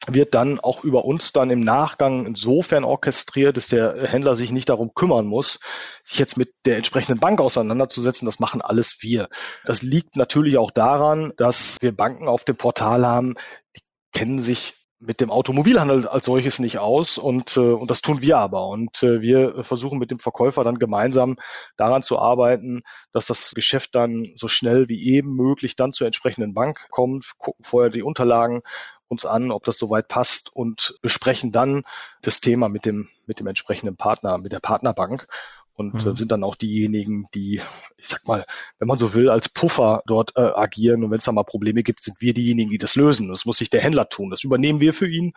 wird 0.08 0.34
dann 0.34 0.60
auch 0.60 0.84
über 0.84 1.06
uns 1.06 1.32
dann 1.32 1.52
im 1.52 1.62
Nachgang 1.62 2.26
insofern 2.26 2.84
orchestriert, 2.84 3.58
dass 3.58 3.68
der 3.68 4.08
Händler 4.08 4.36
sich 4.36 4.52
nicht 4.52 4.70
darum 4.70 4.94
kümmern 4.96 5.28
muss, 5.28 5.60
sich 6.04 6.18
jetzt 6.18 6.38
mit 6.38 6.54
der 6.66 6.78
entsprechenden 6.78 7.20
Bank 7.20 7.40
auseinanderzusetzen. 7.40 8.26
Das 8.26 8.40
machen 8.40 8.62
alles 8.62 8.98
wir. 9.02 9.30
Das 9.66 9.84
liegt 9.84 10.16
natürlich 10.16 10.58
auch 10.58 10.72
daran, 10.72 11.34
dass 11.38 11.78
wir 11.82 11.96
Banken 11.96 12.28
auf 12.28 12.44
dem 12.44 12.56
Portal 12.56 13.06
haben, 13.06 13.36
die 13.76 13.82
kennen 14.12 14.40
sich 14.40 14.74
mit 15.02 15.20
dem 15.20 15.32
Automobilhandel 15.32 16.08
als 16.08 16.26
solches 16.26 16.60
nicht 16.60 16.78
aus 16.78 17.18
und, 17.18 17.58
äh, 17.58 17.60
und 17.60 17.90
das 17.90 18.02
tun 18.02 18.22
wir 18.22 18.38
aber. 18.38 18.68
Und 18.68 19.02
äh, 19.02 19.20
wir 19.22 19.64
versuchen 19.64 19.98
mit 19.98 20.12
dem 20.12 20.20
Verkäufer 20.20 20.64
dann 20.64 20.78
gemeinsam 20.78 21.38
daran 21.76 22.04
zu 22.04 22.20
arbeiten, 22.20 22.84
dass 23.12 23.26
das 23.26 23.54
Geschäft 23.56 23.96
dann 23.96 24.32
so 24.36 24.48
schnell 24.48 24.90
wie 24.90 25.04
eben 25.16 25.36
möglich 25.36 25.76
dann 25.76 25.92
zur 25.92 26.06
entsprechenden 26.06 26.54
Bank 26.54 26.88
kommt, 26.92 27.32
gucken 27.40 27.66
vorher 27.66 27.90
die 27.90 28.04
Unterlagen 28.04 28.62
uns 29.08 29.26
an, 29.26 29.52
ob 29.52 29.66
das 29.66 29.78
soweit 29.78 30.08
passt 30.08 30.56
und 30.56 30.96
besprechen 31.02 31.52
dann 31.52 31.84
das 32.22 32.40
Thema 32.40 32.70
mit 32.70 32.86
dem, 32.86 33.10
mit 33.26 33.40
dem 33.40 33.48
entsprechenden 33.48 33.98
Partner, 33.98 34.38
mit 34.38 34.54
der 34.54 34.62
Partnerbank 34.62 35.28
und 35.74 36.04
äh, 36.04 36.10
mhm. 36.10 36.16
sind 36.16 36.32
dann 36.32 36.44
auch 36.44 36.56
diejenigen, 36.56 37.28
die, 37.34 37.62
ich 37.98 38.08
sag 38.08 38.28
mal, 38.28 38.46
wenn 38.80 38.88
man 38.88 38.98
so 38.98 39.14
will, 39.14 39.30
als 39.30 39.50
Puffer 39.50 40.02
dort 40.06 40.34
äh, 40.36 40.42
agieren. 40.42 41.04
Und 41.04 41.12
wenn 41.12 41.18
es 41.18 41.26
da 41.26 41.32
mal 41.32 41.44
Probleme 41.44 41.84
gibt, 41.84 42.02
sind 42.02 42.18
wir 42.20 42.34
diejenigen, 42.34 42.70
die 42.70 42.78
das 42.78 42.96
lösen. 42.96 43.30
Das 43.30 43.46
muss 43.46 43.58
sich 43.58 43.70
der 43.70 43.82
Händler 43.82 44.10
tun. 44.10 44.30
Das 44.30 44.44
übernehmen 44.44 44.80
wir 44.80 44.94
für 44.94 45.08
ihn. 45.08 45.34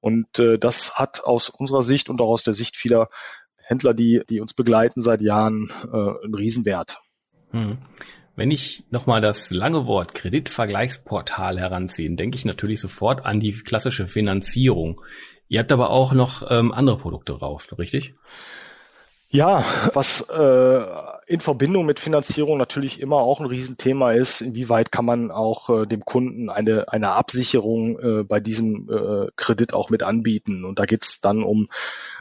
Und 0.00 0.38
äh, 0.38 0.58
das 0.58 0.96
hat 0.96 1.24
aus 1.24 1.48
unserer 1.48 1.82
Sicht 1.82 2.10
und 2.10 2.20
auch 2.20 2.28
aus 2.28 2.44
der 2.44 2.54
Sicht 2.54 2.76
vieler 2.76 3.08
Händler, 3.56 3.94
die, 3.94 4.22
die 4.28 4.40
uns 4.40 4.54
begleiten 4.54 5.02
seit 5.02 5.22
Jahren, 5.22 5.70
äh, 5.92 6.24
einen 6.24 6.34
Riesenwert. 6.34 6.98
Mhm. 7.52 7.78
Wenn 8.36 8.50
ich 8.50 8.84
nochmal 8.90 9.22
das 9.22 9.50
lange 9.50 9.86
Wort 9.86 10.14
Kreditvergleichsportal 10.14 11.58
heranziehe, 11.58 12.14
denke 12.14 12.36
ich 12.36 12.44
natürlich 12.44 12.80
sofort 12.80 13.24
an 13.24 13.40
die 13.40 13.52
klassische 13.52 14.06
Finanzierung. 14.06 15.00
Ihr 15.48 15.60
habt 15.60 15.72
aber 15.72 15.90
auch 15.90 16.12
noch 16.12 16.48
ähm, 16.50 16.70
andere 16.72 16.98
Produkte 16.98 17.32
drauf, 17.32 17.66
richtig? 17.78 18.14
Ja, 19.28 19.64
was 19.92 20.20
äh, 20.30 20.80
in 21.26 21.40
Verbindung 21.40 21.84
mit 21.84 21.98
Finanzierung 21.98 22.58
natürlich 22.58 23.00
immer 23.00 23.16
auch 23.16 23.40
ein 23.40 23.46
Riesenthema 23.46 24.12
ist, 24.12 24.40
inwieweit 24.40 24.92
kann 24.92 25.04
man 25.04 25.32
auch 25.32 25.68
äh, 25.68 25.86
dem 25.86 26.04
Kunden 26.04 26.48
eine, 26.48 26.92
eine 26.92 27.10
Absicherung 27.12 27.98
äh, 27.98 28.22
bei 28.22 28.38
diesem 28.38 28.88
äh, 28.88 29.30
Kredit 29.34 29.74
auch 29.74 29.90
mit 29.90 30.04
anbieten. 30.04 30.64
Und 30.64 30.78
da 30.78 30.84
geht's 30.84 31.20
dann 31.20 31.42
um 31.42 31.68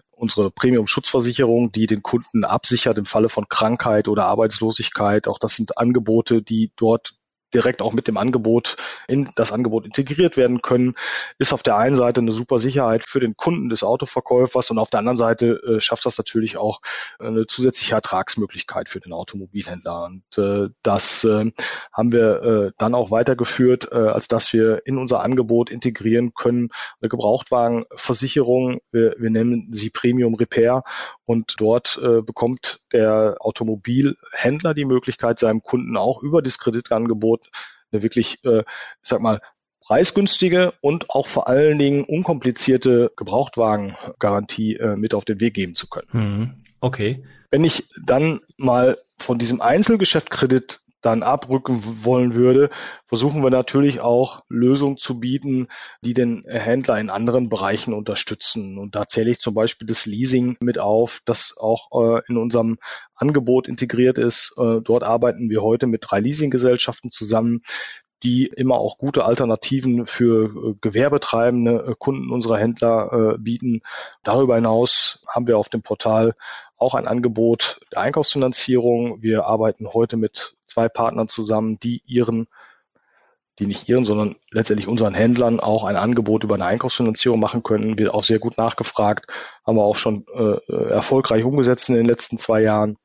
unsere 0.10 0.50
Premium-Schutzversicherung, 0.50 1.72
die 1.72 1.86
den 1.86 2.02
Kunden 2.02 2.44
absichert 2.44 2.98
im 2.98 3.06
Falle 3.06 3.30
von 3.30 3.48
Krankheit 3.50 4.08
oder 4.08 4.26
Arbeitslosigkeit. 4.26 5.28
Auch 5.28 5.38
das 5.38 5.56
sind 5.56 5.78
Angebote, 5.78 6.42
die 6.42 6.72
dort 6.76 7.14
direkt 7.56 7.82
auch 7.82 7.94
mit 7.94 8.08
dem 8.08 8.18
Angebot 8.18 8.76
in 9.08 9.30
das 9.36 9.52
Angebot 9.52 9.86
integriert 9.86 10.38
werden 10.38 10.62
können, 10.62 10.96
ist 11.40 11.54
auf 11.54 11.64
der 11.64 11.78
einen 11.78 11.96
Seite 11.96 12.22
eine 12.22 12.34
super 12.34 12.60
Sicherheit 12.60 13.04
für 13.04 13.20
den 13.20 13.36
Kunden 13.36 13.70
des 13.70 13.84
Autoverkäufers 13.84 14.70
und 14.70 14.78
auf 14.78 14.90
der 14.90 15.00
anderen 15.00 15.18
Seite 15.18 15.62
äh, 15.64 15.80
schafft 15.80 16.06
das 16.06 16.18
natürlich 16.18 16.58
auch 16.58 16.82
eine 17.20 17.48
zusätzliche 17.48 17.96
Ertragsmöglichkeit 17.96 18.90
für 18.90 19.00
den 19.00 19.14
Automobilhändler. 19.14 20.06
Und 20.06 20.38
äh, 20.38 20.70
das 20.84 21.24
äh, 21.24 21.52
haben 21.94 22.12
wir 22.12 22.44
äh, 22.44 22.72
dann 22.78 22.94
auch 22.94 23.10
weitergeführt, 23.10 23.90
äh, 23.92 23.96
als 23.96 24.28
dass 24.28 24.54
wir 24.54 24.82
in 24.86 24.98
unser 24.98 25.22
Angebot 25.22 25.70
integrieren 25.70 26.34
können 26.34 26.70
eine 27.02 27.10
Gebrauchtwagenversicherung. 27.10 28.80
Wir, 28.92 29.16
wir 29.18 29.30
nennen 29.30 29.70
sie 29.72 29.90
Premium 29.90 30.36
Repair 30.36 30.84
und 31.26 31.56
dort 31.58 32.00
äh, 32.04 32.22
bekommt 32.22 32.82
der 32.94 33.38
Automobilhändler 33.40 34.74
die 34.74 34.86
Möglichkeit, 34.86 35.40
seinem 35.40 35.62
Kunden 35.62 35.98
auch 35.98 36.22
über 36.22 36.42
das 36.42 36.60
Kreditangebot 36.60 37.45
eine 37.92 38.04
wirklich, 38.04 38.44
äh, 38.44 38.60
ich 38.60 39.10
sag 39.10 39.22
mal, 39.22 39.40
preisgünstige 39.82 40.74
und 40.82 41.12
auch 41.12 41.28
vor 41.28 41.48
allen 41.48 41.78
Dingen 41.78 42.04
unkomplizierte 42.04 43.12
Gebrauchtwagengarantie 43.16 44.78
äh, 44.78 44.96
mit 44.96 45.14
auf 45.14 45.26
den 45.26 45.40
Weg 45.40 45.54
geben 45.54 45.76
zu 45.76 45.88
können. 45.88 46.08
Mhm. 46.12 46.54
Okay. 46.80 47.24
Wenn 47.52 47.64
ich 47.64 47.88
dann 48.04 48.42
mal 48.58 48.98
von 49.18 49.38
diesem 49.38 49.62
Einzelgeschäftkredit 49.62 50.82
dann 51.06 51.22
abrücken 51.22 52.04
wollen 52.04 52.34
würde, 52.34 52.72
versuchen 53.06 53.44
wir 53.44 53.52
natürlich 53.52 54.02
auch 54.02 54.44
Lösungen 54.50 54.98
zu 54.98 55.20
bieten, 55.20 55.68
die 56.02 56.16
den 56.16 56.44
Händler 56.48 57.00
in 57.00 57.12
anderen 57.12 57.48
Bereichen 57.48 57.94
unterstützen. 57.94 58.80
Und 58.80 58.96
da 58.96 59.08
zähle 59.08 59.30
ich 59.30 59.40
zum 59.40 59.54
Beispiel 59.54 59.86
das 59.86 60.08
Leasing 60.08 60.58
mit 60.60 60.80
auf, 60.80 61.22
das 61.26 61.56
auch 61.58 62.18
äh, 62.18 62.22
in 62.28 62.38
unserem 62.38 62.78
Angebot 63.14 63.68
integriert 63.68 64.18
ist. 64.18 64.56
Äh, 64.58 64.82
dort 64.82 65.04
arbeiten 65.04 65.50
wir 65.52 65.62
heute 65.62 65.86
mit 65.86 66.04
drei 66.08 66.20
Leasinggesellschaften 66.20 67.12
zusammen, 67.12 67.62
die 68.24 68.48
immer 68.48 68.76
auch 68.76 68.98
gute 68.98 69.26
Alternativen 69.26 70.08
für 70.08 70.46
äh, 70.46 70.76
gewerbetreibende 70.82 71.96
Kunden 72.00 72.32
unserer 72.32 72.58
Händler 72.58 73.38
bieten. 73.38 73.82
Darüber 74.24 74.56
hinaus 74.56 75.24
haben 75.28 75.46
wir 75.46 75.60
auf 75.60 75.70
dem 75.70 75.84
Portal 75.84 76.34
auch 76.78 76.96
ein 76.96 77.08
Angebot 77.08 77.80
der 77.92 78.02
Einkaufsfinanzierung. 78.02 79.22
Wir 79.22 79.46
arbeiten 79.46 79.94
heute 79.94 80.18
mit 80.18 80.56
zwei 80.66 80.90
Partnern 80.90 81.28
zusammen, 81.28 81.80
die 81.80 82.02
ihren 82.06 82.48
die 83.60 83.68
nicht 83.68 83.88
ihren, 83.88 84.06
sondern 84.06 84.36
letztendlich 84.52 84.88
unseren 84.88 85.14
Händlern 85.14 85.60
auch 85.60 85.86
ein 85.86 85.96
Angebot 85.96 86.44
über 86.44 86.56
eine 86.56 86.66
Einkaufsfinanzierung 86.66 87.40
machen 87.40 87.64
können. 87.64 87.98
Wird 87.98 88.14
auch 88.14 88.24
sehr 88.24 88.40
gut 88.40 88.58
nachgefragt, 88.58 89.28
haben 89.66 89.78
wir 89.78 89.84
auch 89.84 89.96
schon 89.96 90.26
äh, 90.36 90.74
erfolgreich 90.90 91.44
umgesetzt 91.44 91.90
in 91.90 91.96
den 91.96 92.06
letzten 92.06 92.38
zwei 92.38 92.62
Jahren. 92.62 92.98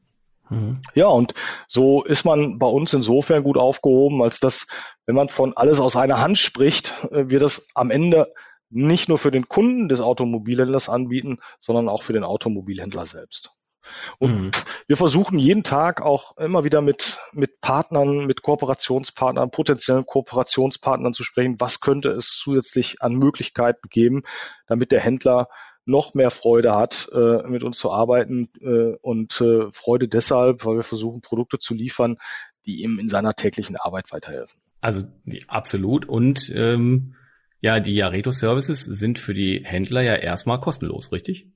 Mhm. 0.48 0.82
Ja, 0.94 1.06
und 1.06 1.34
so 1.68 2.02
ist 2.02 2.24
man 2.24 2.58
bei 2.58 2.66
uns 2.66 2.92
insofern 2.92 3.44
gut 3.44 3.56
aufgehoben, 3.56 4.22
als 4.22 4.40
dass, 4.40 4.66
wenn 5.06 5.14
man 5.14 5.28
von 5.28 5.56
alles 5.56 5.78
aus 5.78 5.94
einer 5.94 6.20
Hand 6.20 6.38
spricht, 6.38 6.94
äh, 7.12 7.28
wir 7.28 7.38
das 7.38 7.68
am 7.74 7.90
Ende 7.90 8.26
nicht 8.70 9.08
nur 9.08 9.18
für 9.18 9.30
den 9.30 9.48
Kunden 9.48 9.88
des 9.88 10.00
Automobilhändlers 10.00 10.88
anbieten, 10.88 11.38
sondern 11.58 11.88
auch 11.88 12.02
für 12.02 12.12
den 12.12 12.24
Automobilhändler 12.24 13.06
selbst. 13.06 13.52
Und 14.18 14.40
mhm. 14.40 14.50
wir 14.86 14.96
versuchen 14.96 15.38
jeden 15.38 15.64
Tag 15.64 16.02
auch 16.02 16.36
immer 16.36 16.64
wieder 16.64 16.80
mit, 16.80 17.20
mit 17.32 17.60
Partnern, 17.60 18.26
mit 18.26 18.42
Kooperationspartnern, 18.42 19.50
potenziellen 19.50 20.04
Kooperationspartnern 20.06 21.14
zu 21.14 21.24
sprechen. 21.24 21.56
Was 21.58 21.80
könnte 21.80 22.10
es 22.10 22.28
zusätzlich 22.28 23.02
an 23.02 23.14
Möglichkeiten 23.14 23.88
geben, 23.88 24.22
damit 24.66 24.92
der 24.92 25.00
Händler 25.00 25.48
noch 25.84 26.14
mehr 26.14 26.30
Freude 26.30 26.74
hat, 26.74 27.08
äh, 27.12 27.46
mit 27.48 27.62
uns 27.64 27.78
zu 27.78 27.90
arbeiten 27.90 28.48
äh, 28.60 28.96
und 29.00 29.40
äh, 29.40 29.70
Freude 29.72 30.08
deshalb, 30.08 30.64
weil 30.64 30.76
wir 30.76 30.82
versuchen, 30.82 31.20
Produkte 31.20 31.58
zu 31.58 31.74
liefern, 31.74 32.18
die 32.66 32.82
ihm 32.82 32.98
in 32.98 33.08
seiner 33.08 33.34
täglichen 33.34 33.76
Arbeit 33.76 34.12
weiterhelfen. 34.12 34.60
Also 34.80 35.04
absolut 35.48 36.06
und 36.06 36.50
ähm, 36.54 37.14
ja, 37.60 37.80
die 37.80 37.94
Jareto 37.94 38.30
Services 38.30 38.80
sind 38.84 39.18
für 39.18 39.34
die 39.34 39.62
Händler 39.64 40.00
ja 40.00 40.14
erstmal 40.14 40.60
kostenlos, 40.60 41.12
richtig? 41.12 41.46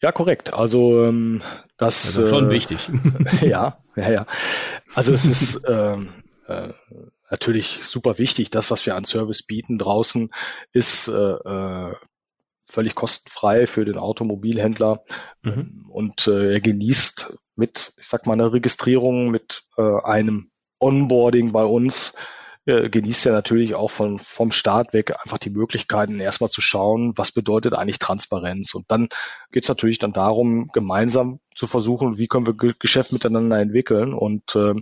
Ja, 0.00 0.12
korrekt. 0.12 0.54
Also 0.54 1.04
ähm, 1.04 1.42
das 1.76 2.06
also 2.06 2.26
schon 2.28 2.50
äh, 2.50 2.54
wichtig. 2.54 2.88
ja, 3.40 3.78
ja, 3.96 4.10
ja. 4.10 4.26
Also 4.94 5.12
es 5.12 5.24
ist 5.24 5.62
ähm, 5.68 6.10
äh, 6.46 6.68
natürlich 7.30 7.80
super 7.82 8.18
wichtig. 8.18 8.50
Das, 8.50 8.70
was 8.70 8.86
wir 8.86 8.94
an 8.94 9.04
Service 9.04 9.42
bieten 9.42 9.78
draußen, 9.78 10.30
ist 10.72 11.08
äh, 11.08 11.12
äh 11.12 11.94
völlig 12.70 12.94
kostenfrei 12.94 13.66
für 13.66 13.86
den 13.86 13.96
Automobilhändler 13.96 15.02
mhm. 15.42 15.86
und 15.88 16.26
äh, 16.26 16.52
er 16.52 16.60
genießt 16.60 17.38
mit, 17.56 17.94
ich 17.96 18.06
sag 18.06 18.26
mal, 18.26 18.34
einer 18.34 18.52
Registrierung, 18.52 19.30
mit 19.30 19.62
äh, 19.78 20.02
einem 20.04 20.50
Onboarding 20.78 21.52
bei 21.52 21.64
uns 21.64 22.12
äh, 22.68 22.90
genießt 22.90 23.24
er 23.24 23.32
natürlich 23.32 23.74
auch 23.74 23.90
von, 23.90 24.18
vom 24.18 24.52
Start 24.52 24.92
weg 24.92 25.14
einfach 25.24 25.38
die 25.38 25.48
Möglichkeiten, 25.48 26.20
erstmal 26.20 26.50
zu 26.50 26.60
schauen, 26.60 27.16
was 27.16 27.32
bedeutet 27.32 27.72
eigentlich 27.72 27.98
Transparenz. 27.98 28.74
Und 28.74 28.90
dann 28.90 29.08
geht 29.50 29.62
es 29.62 29.70
natürlich 29.70 29.98
dann 29.98 30.12
darum, 30.12 30.68
gemeinsam 30.74 31.40
zu 31.54 31.66
versuchen, 31.66 32.18
wie 32.18 32.28
können 32.28 32.46
wir 32.46 32.74
Geschäft 32.78 33.12
miteinander 33.12 33.58
entwickeln. 33.58 34.12
Und 34.12 34.54
äh, 34.54 34.74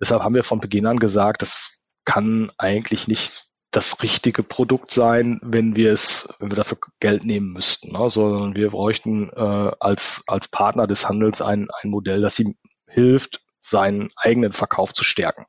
deshalb 0.00 0.22
haben 0.22 0.34
wir 0.34 0.44
von 0.44 0.60
Beginn 0.60 0.86
an 0.86 0.98
gesagt, 0.98 1.42
das 1.42 1.82
kann 2.06 2.50
eigentlich 2.56 3.06
nicht 3.06 3.44
das 3.70 4.02
richtige 4.02 4.42
Produkt 4.42 4.90
sein, 4.90 5.38
wenn 5.42 5.76
wir 5.76 5.92
es, 5.92 6.28
wenn 6.38 6.50
wir 6.50 6.56
dafür 6.56 6.78
Geld 7.00 7.26
nehmen 7.26 7.52
müssten, 7.52 7.92
ne? 7.92 8.08
sondern 8.08 8.54
wir 8.54 8.70
bräuchten 8.70 9.28
äh, 9.28 9.72
als 9.78 10.22
als 10.26 10.48
Partner 10.48 10.86
des 10.86 11.06
Handels 11.06 11.42
ein 11.42 11.68
ein 11.82 11.90
Modell, 11.90 12.22
das 12.22 12.38
ihm 12.38 12.54
hilft, 12.88 13.42
seinen 13.60 14.08
eigenen 14.16 14.52
Verkauf 14.52 14.94
zu 14.94 15.04
stärken. 15.04 15.44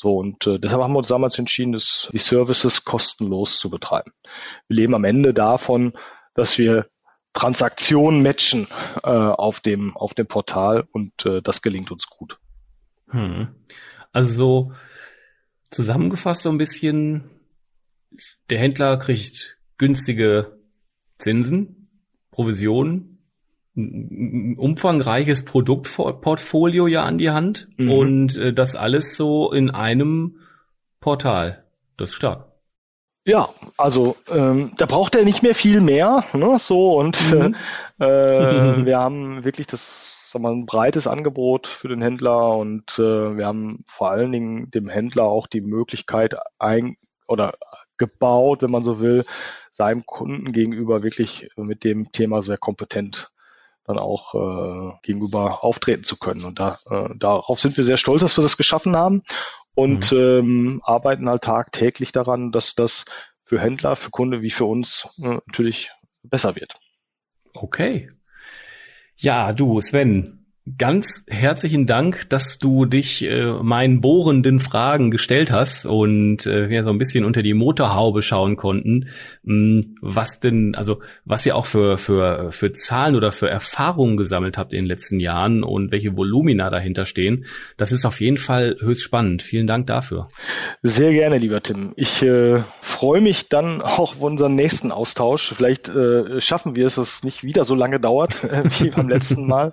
So, 0.00 0.16
und 0.16 0.46
äh, 0.46 0.60
deshalb 0.60 0.80
haben 0.84 0.92
wir 0.92 0.98
uns 0.98 1.08
damals 1.08 1.36
entschieden, 1.40 1.72
das, 1.72 2.08
die 2.12 2.18
Services 2.18 2.84
kostenlos 2.84 3.58
zu 3.58 3.68
betreiben. 3.68 4.12
Wir 4.68 4.76
leben 4.76 4.94
am 4.94 5.02
Ende 5.02 5.34
davon, 5.34 5.92
dass 6.34 6.56
wir 6.56 6.86
Transaktionen 7.32 8.22
matchen 8.22 8.68
äh, 9.02 9.08
auf, 9.08 9.58
dem, 9.58 9.96
auf 9.96 10.14
dem 10.14 10.28
Portal 10.28 10.86
und 10.92 11.26
äh, 11.26 11.42
das 11.42 11.62
gelingt 11.62 11.90
uns 11.90 12.06
gut. 12.06 12.38
Hm. 13.08 13.48
Also 14.12 14.32
so 14.34 14.72
zusammengefasst 15.72 16.42
so 16.42 16.50
ein 16.50 16.58
bisschen, 16.58 17.28
der 18.50 18.60
Händler 18.60 18.98
kriegt 18.98 19.58
günstige 19.78 20.60
Zinsen, 21.18 21.90
Provisionen, 22.30 23.17
umfangreiches 23.78 25.44
Produktportfolio 25.44 26.88
ja 26.88 27.04
an 27.04 27.18
die 27.18 27.30
Hand 27.30 27.68
mhm. 27.76 27.92
und 27.92 28.36
äh, 28.36 28.52
das 28.52 28.74
alles 28.74 29.16
so 29.16 29.52
in 29.52 29.70
einem 29.70 30.40
Portal. 31.00 31.64
Das 31.96 32.10
ist 32.10 32.16
stark. 32.16 32.46
Ja, 33.24 33.48
also 33.76 34.16
ähm, 34.30 34.72
da 34.78 34.86
braucht 34.86 35.14
er 35.14 35.24
nicht 35.24 35.42
mehr 35.42 35.54
viel 35.54 35.80
mehr, 35.80 36.24
ne? 36.32 36.58
So 36.58 36.98
und 36.98 37.32
mhm. 37.32 37.54
äh, 37.98 38.84
wir 38.84 38.98
haben 38.98 39.44
wirklich 39.44 39.66
das, 39.66 40.16
sag 40.26 40.42
mal, 40.42 40.52
ein 40.52 40.66
breites 40.66 41.06
Angebot 41.06 41.66
für 41.66 41.88
den 41.88 42.02
Händler 42.02 42.56
und 42.56 42.98
äh, 42.98 43.36
wir 43.36 43.46
haben 43.46 43.84
vor 43.86 44.10
allen 44.10 44.32
Dingen 44.32 44.70
dem 44.70 44.88
Händler 44.88 45.24
auch 45.24 45.46
die 45.46 45.60
Möglichkeit 45.60 46.36
ein 46.58 46.96
oder 47.28 47.52
gebaut, 47.96 48.62
wenn 48.62 48.70
man 48.70 48.82
so 48.82 49.00
will, 49.00 49.24
seinem 49.70 50.06
Kunden 50.06 50.52
gegenüber 50.52 51.02
wirklich 51.02 51.50
mit 51.56 51.84
dem 51.84 52.10
Thema 52.10 52.42
sehr 52.42 52.58
kompetent 52.58 53.30
dann 53.88 53.98
auch 53.98 54.34
äh, 54.34 54.92
gegenüber 55.02 55.64
auftreten 55.64 56.04
zu 56.04 56.16
können. 56.16 56.44
Und 56.44 56.60
da, 56.60 56.78
äh, 56.90 57.08
darauf 57.16 57.58
sind 57.58 57.76
wir 57.76 57.84
sehr 57.84 57.96
stolz, 57.96 58.20
dass 58.20 58.36
wir 58.36 58.42
das 58.42 58.56
geschaffen 58.56 58.94
haben 58.94 59.22
und 59.74 60.12
mhm. 60.12 60.18
ähm, 60.18 60.82
arbeiten 60.84 61.28
halt 61.28 61.42
tagtäglich 61.42 62.12
daran, 62.12 62.52
dass 62.52 62.74
das 62.74 63.06
für 63.44 63.60
Händler, 63.60 63.96
für 63.96 64.10
Kunde 64.10 64.42
wie 64.42 64.50
für 64.50 64.66
uns 64.66 65.18
äh, 65.22 65.38
natürlich 65.46 65.90
besser 66.22 66.54
wird. 66.54 66.74
Okay. 67.54 68.10
Ja, 69.16 69.52
du, 69.52 69.80
Sven, 69.80 70.37
ganz 70.76 71.24
herzlichen 71.28 71.86
Dank, 71.86 72.28
dass 72.28 72.58
du 72.58 72.84
dich 72.84 73.24
äh, 73.24 73.52
meinen 73.62 74.00
bohrenden 74.00 74.58
Fragen 74.58 75.10
gestellt 75.10 75.50
hast 75.52 75.86
und 75.86 76.46
äh, 76.46 76.68
wir 76.68 76.84
so 76.84 76.90
ein 76.90 76.98
bisschen 76.98 77.24
unter 77.24 77.42
die 77.42 77.54
Motorhaube 77.54 78.22
schauen 78.22 78.56
konnten, 78.56 79.08
mh, 79.44 79.82
hm, 79.82 79.96
was 80.00 80.40
denn, 80.40 80.74
also 80.74 81.00
was 81.24 81.46
ihr 81.46 81.56
auch 81.56 81.66
für, 81.66 81.96
für, 81.96 82.50
für 82.52 82.72
Zahlen 82.72 83.14
oder 83.14 83.32
für 83.32 83.48
Erfahrungen 83.48 84.16
gesammelt 84.16 84.58
habt 84.58 84.72
in 84.72 84.82
den 84.82 84.88
letzten 84.88 85.20
Jahren 85.20 85.62
und 85.62 85.92
welche 85.92 86.16
Volumina 86.16 86.70
dahinter 86.70 87.06
stehen. 87.06 87.44
Das 87.76 87.92
ist 87.92 88.04
auf 88.04 88.20
jeden 88.20 88.36
Fall 88.36 88.76
höchst 88.80 89.02
spannend. 89.02 89.42
Vielen 89.42 89.66
Dank 89.66 89.86
dafür. 89.86 90.28
Sehr 90.82 91.12
gerne, 91.12 91.38
lieber 91.38 91.62
Tim. 91.62 91.92
Ich 91.96 92.22
äh, 92.22 92.60
freue 92.80 93.20
mich 93.20 93.48
dann 93.48 93.80
auch 93.80 93.98
auf 93.98 94.20
unseren 94.20 94.54
nächsten 94.54 94.92
Austausch. 94.92 95.52
Vielleicht 95.54 95.88
äh, 95.88 96.40
schaffen 96.40 96.76
wir 96.76 96.86
es, 96.86 96.96
dass 96.96 97.16
es 97.16 97.24
nicht 97.24 97.44
wieder 97.44 97.64
so 97.64 97.74
lange 97.74 98.00
dauert 98.00 98.44
äh, 98.44 98.64
wie 98.80 98.90
beim 98.90 99.08
letzten 99.08 99.46
Mal. 99.46 99.72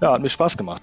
Ja, 0.00 0.12
hat 0.12 0.22
mir 0.22 0.28
Spaß 0.28 0.56
gemacht. 0.56 0.82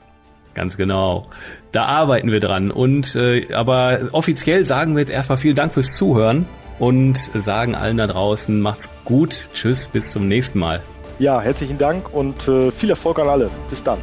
Ganz 0.53 0.77
genau. 0.77 1.27
Da 1.71 1.85
arbeiten 1.85 2.31
wir 2.31 2.39
dran. 2.39 2.71
Und 2.71 3.15
äh, 3.15 3.53
aber 3.53 4.07
offiziell 4.13 4.65
sagen 4.65 4.95
wir 4.95 5.01
jetzt 5.01 5.11
erstmal 5.11 5.37
vielen 5.37 5.55
Dank 5.55 5.73
fürs 5.73 5.95
Zuhören 5.95 6.47
und 6.79 7.17
sagen 7.17 7.75
allen 7.75 7.97
da 7.97 8.07
draußen, 8.07 8.61
macht's 8.61 8.89
gut. 9.03 9.49
Tschüss, 9.53 9.87
bis 9.87 10.11
zum 10.11 10.27
nächsten 10.27 10.59
Mal. 10.59 10.81
Ja, 11.19 11.39
herzlichen 11.41 11.77
Dank 11.77 12.13
und 12.13 12.47
äh, 12.47 12.71
viel 12.71 12.89
Erfolg 12.89 13.19
an 13.19 13.27
alle. 13.27 13.49
Bis 13.69 13.83
dann. 13.83 13.99